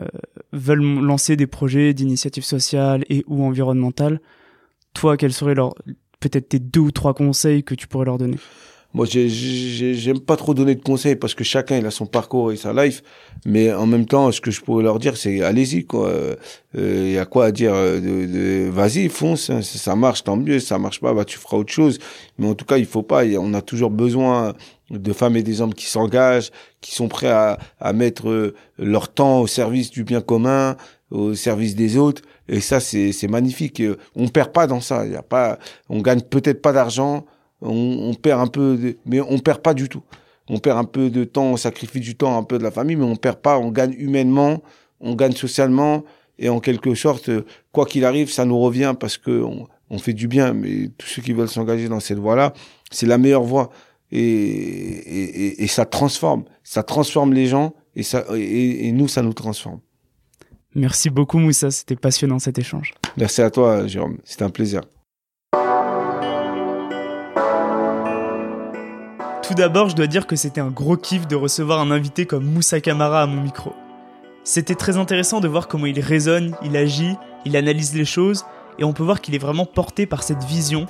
veulent 0.51 0.83
lancer 0.83 1.37
des 1.37 1.47
projets 1.47 1.93
d'initiative 1.93 2.43
sociale 2.43 3.05
et 3.09 3.23
ou 3.27 3.43
environnementale. 3.43 4.19
Toi, 4.93 5.15
quels 5.15 5.31
seraient 5.31 5.55
peut-être 6.19 6.49
tes 6.49 6.59
deux 6.59 6.81
ou 6.81 6.91
trois 6.91 7.13
conseils 7.13 7.63
que 7.63 7.73
tu 7.73 7.87
pourrais 7.87 8.05
leur 8.05 8.17
donner? 8.17 8.37
Moi, 8.93 9.05
j'aime 9.05 10.19
pas 10.19 10.35
trop 10.35 10.53
donner 10.53 10.75
de 10.75 10.81
conseils 10.81 11.15
parce 11.15 11.33
que 11.33 11.43
chacun 11.43 11.77
il 11.77 11.85
a 11.85 11.91
son 11.91 12.05
parcours 12.05 12.51
et 12.51 12.57
sa 12.57 12.73
life, 12.73 13.03
mais 13.45 13.71
en 13.71 13.85
même 13.85 14.05
temps, 14.05 14.31
ce 14.31 14.41
que 14.41 14.51
je 14.51 14.61
pourrais 14.61 14.83
leur 14.83 14.99
dire, 14.99 15.15
c'est 15.15 15.41
allez-y 15.41 15.85
quoi. 15.85 16.11
Il 16.73 16.79
euh, 16.81 17.11
y 17.11 17.17
a 17.17 17.25
quoi 17.25 17.45
à 17.45 17.51
dire 17.51 17.73
euh, 17.73 17.99
de, 17.99 18.25
de 18.25 18.69
vas-y, 18.69 19.09
fonce. 19.09 19.49
Hein, 19.49 19.61
ça 19.61 19.95
marche, 19.95 20.23
tant 20.23 20.37
mieux. 20.37 20.59
Ça 20.59 20.77
marche 20.77 20.99
pas, 20.99 21.13
bah 21.13 21.25
tu 21.25 21.37
feras 21.37 21.57
autre 21.57 21.71
chose. 21.71 21.99
Mais 22.37 22.47
en 22.47 22.53
tout 22.53 22.65
cas, 22.65 22.77
il 22.77 22.85
faut 22.85 23.03
pas. 23.03 23.23
On 23.25 23.53
a 23.53 23.61
toujours 23.61 23.91
besoin 23.91 24.53
de 24.89 25.13
femmes 25.13 25.37
et 25.37 25.43
des 25.43 25.61
hommes 25.61 25.73
qui 25.73 25.85
s'engagent, 25.85 26.51
qui 26.81 26.93
sont 26.93 27.07
prêts 27.07 27.29
à, 27.29 27.57
à 27.79 27.93
mettre 27.93 28.29
euh, 28.29 28.55
leur 28.77 29.13
temps 29.13 29.41
au 29.41 29.47
service 29.47 29.89
du 29.89 30.03
bien 30.03 30.21
commun, 30.21 30.75
au 31.11 31.33
service 31.33 31.75
des 31.75 31.97
autres. 31.97 32.21
Et 32.49 32.59
ça, 32.59 32.79
c'est 32.81 33.27
magnifique. 33.29 33.81
On 34.15 34.27
perd 34.27 34.51
pas 34.51 34.67
dans 34.67 34.81
ça. 34.81 35.05
Il 35.05 35.13
y 35.13 35.15
a 35.15 35.21
pas, 35.21 35.59
on 35.89 36.01
gagne 36.01 36.21
peut-être 36.21 36.61
pas 36.61 36.73
d'argent, 36.73 37.25
on, 37.61 38.09
on, 38.09 38.13
perd 38.13 38.41
un 38.41 38.47
peu, 38.47 38.95
mais 39.05 39.21
on 39.21 39.39
perd 39.39 39.61
pas 39.61 39.73
du 39.73 39.89
tout. 39.89 40.03
On 40.49 40.59
perd 40.59 40.77
un 40.77 40.83
peu 40.83 41.09
de 41.09 41.23
temps, 41.23 41.45
on 41.45 41.57
sacrifie 41.57 41.99
du 41.99 42.15
temps 42.15 42.37
un 42.37 42.43
peu 42.43 42.57
de 42.57 42.63
la 42.63 42.71
famille, 42.71 42.95
mais 42.95 43.05
on 43.05 43.15
perd 43.15 43.37
pas. 43.37 43.57
On 43.57 43.71
gagne 43.71 43.93
humainement, 43.97 44.61
on 44.99 45.15
gagne 45.15 45.33
socialement, 45.33 46.03
et 46.39 46.49
en 46.49 46.59
quelque 46.59 46.95
sorte, 46.95 47.29
quoi 47.71 47.85
qu'il 47.85 48.03
arrive, 48.05 48.31
ça 48.31 48.45
nous 48.45 48.59
revient 48.59 48.95
parce 48.99 49.17
que 49.17 49.43
on, 49.43 49.67
on 49.89 49.99
fait 49.99 50.13
du 50.13 50.27
bien. 50.27 50.53
Mais 50.53 50.89
tous 50.97 51.07
ceux 51.07 51.21
qui 51.21 51.33
veulent 51.33 51.49
s'engager 51.49 51.87
dans 51.87 51.99
cette 51.99 52.19
voie-là, 52.19 52.53
c'est 52.91 53.05
la 53.05 53.17
meilleure 53.17 53.43
voie. 53.43 53.69
Et, 54.11 54.19
et, 54.19 55.63
et, 55.63 55.67
ça 55.67 55.85
transforme, 55.85 56.43
ça 56.63 56.83
transforme 56.83 57.33
les 57.33 57.45
gens, 57.45 57.73
et 57.95 58.03
ça, 58.03 58.25
et, 58.35 58.87
et 58.87 58.91
nous, 58.91 59.07
ça 59.07 59.21
nous 59.21 59.31
transforme. 59.31 59.79
Merci 60.75 61.09
beaucoup 61.09 61.37
Moussa, 61.37 61.71
c'était 61.71 61.95
passionnant 61.95 62.39
cet 62.39 62.59
échange. 62.59 62.93
Merci 63.17 63.41
à 63.41 63.49
toi 63.49 63.87
Jérôme, 63.87 64.17
c'était 64.23 64.43
un 64.43 64.49
plaisir. 64.49 64.81
Tout 69.51 69.55
d'abord, 69.55 69.89
je 69.89 69.97
dois 69.97 70.07
dire 70.07 70.27
que 70.27 70.37
c'était 70.37 70.61
un 70.61 70.69
gros 70.69 70.95
kiff 70.95 71.27
de 71.27 71.35
recevoir 71.35 71.81
un 71.81 71.91
invité 71.91 72.25
comme 72.25 72.45
Moussa 72.45 72.79
Kamara 72.79 73.23
à 73.23 73.25
mon 73.25 73.41
micro. 73.41 73.73
C'était 74.45 74.75
très 74.75 74.95
intéressant 74.95 75.41
de 75.41 75.49
voir 75.49 75.67
comment 75.67 75.87
il 75.87 75.99
raisonne, 75.99 76.55
il 76.63 76.77
agit, 76.77 77.17
il 77.43 77.57
analyse 77.57 77.93
les 77.93 78.05
choses, 78.05 78.45
et 78.79 78.85
on 78.85 78.93
peut 78.93 79.03
voir 79.03 79.19
qu'il 79.19 79.35
est 79.35 79.39
vraiment 79.39 79.65
porté 79.65 80.05
par 80.05 80.23
cette 80.23 80.45
vision, 80.45 80.85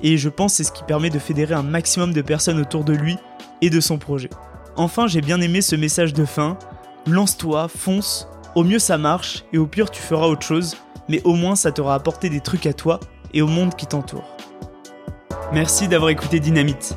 et 0.00 0.16
je 0.16 0.28
pense 0.28 0.54
c'est 0.54 0.62
ce 0.62 0.70
qui 0.70 0.84
permet 0.84 1.10
de 1.10 1.18
fédérer 1.18 1.54
un 1.54 1.64
maximum 1.64 2.12
de 2.12 2.22
personnes 2.22 2.60
autour 2.60 2.84
de 2.84 2.92
lui 2.92 3.16
et 3.62 3.68
de 3.68 3.80
son 3.80 3.98
projet. 3.98 4.30
Enfin, 4.76 5.08
j'ai 5.08 5.20
bien 5.20 5.40
aimé 5.40 5.60
ce 5.60 5.74
message 5.74 6.12
de 6.12 6.24
fin, 6.24 6.56
lance-toi, 7.08 7.66
fonce, 7.66 8.28
au 8.54 8.62
mieux 8.62 8.78
ça 8.78 8.96
marche, 8.96 9.42
et 9.52 9.58
au 9.58 9.66
pire 9.66 9.90
tu 9.90 10.00
feras 10.00 10.28
autre 10.28 10.46
chose, 10.46 10.76
mais 11.08 11.20
au 11.24 11.34
moins 11.34 11.56
ça 11.56 11.72
t'aura 11.72 11.96
apporté 11.96 12.30
des 12.30 12.40
trucs 12.40 12.66
à 12.66 12.74
toi 12.74 13.00
et 13.32 13.42
au 13.42 13.48
monde 13.48 13.74
qui 13.74 13.86
t'entoure. 13.86 14.36
Merci 15.52 15.88
d'avoir 15.88 16.10
écouté 16.10 16.38
Dynamite. 16.38 16.96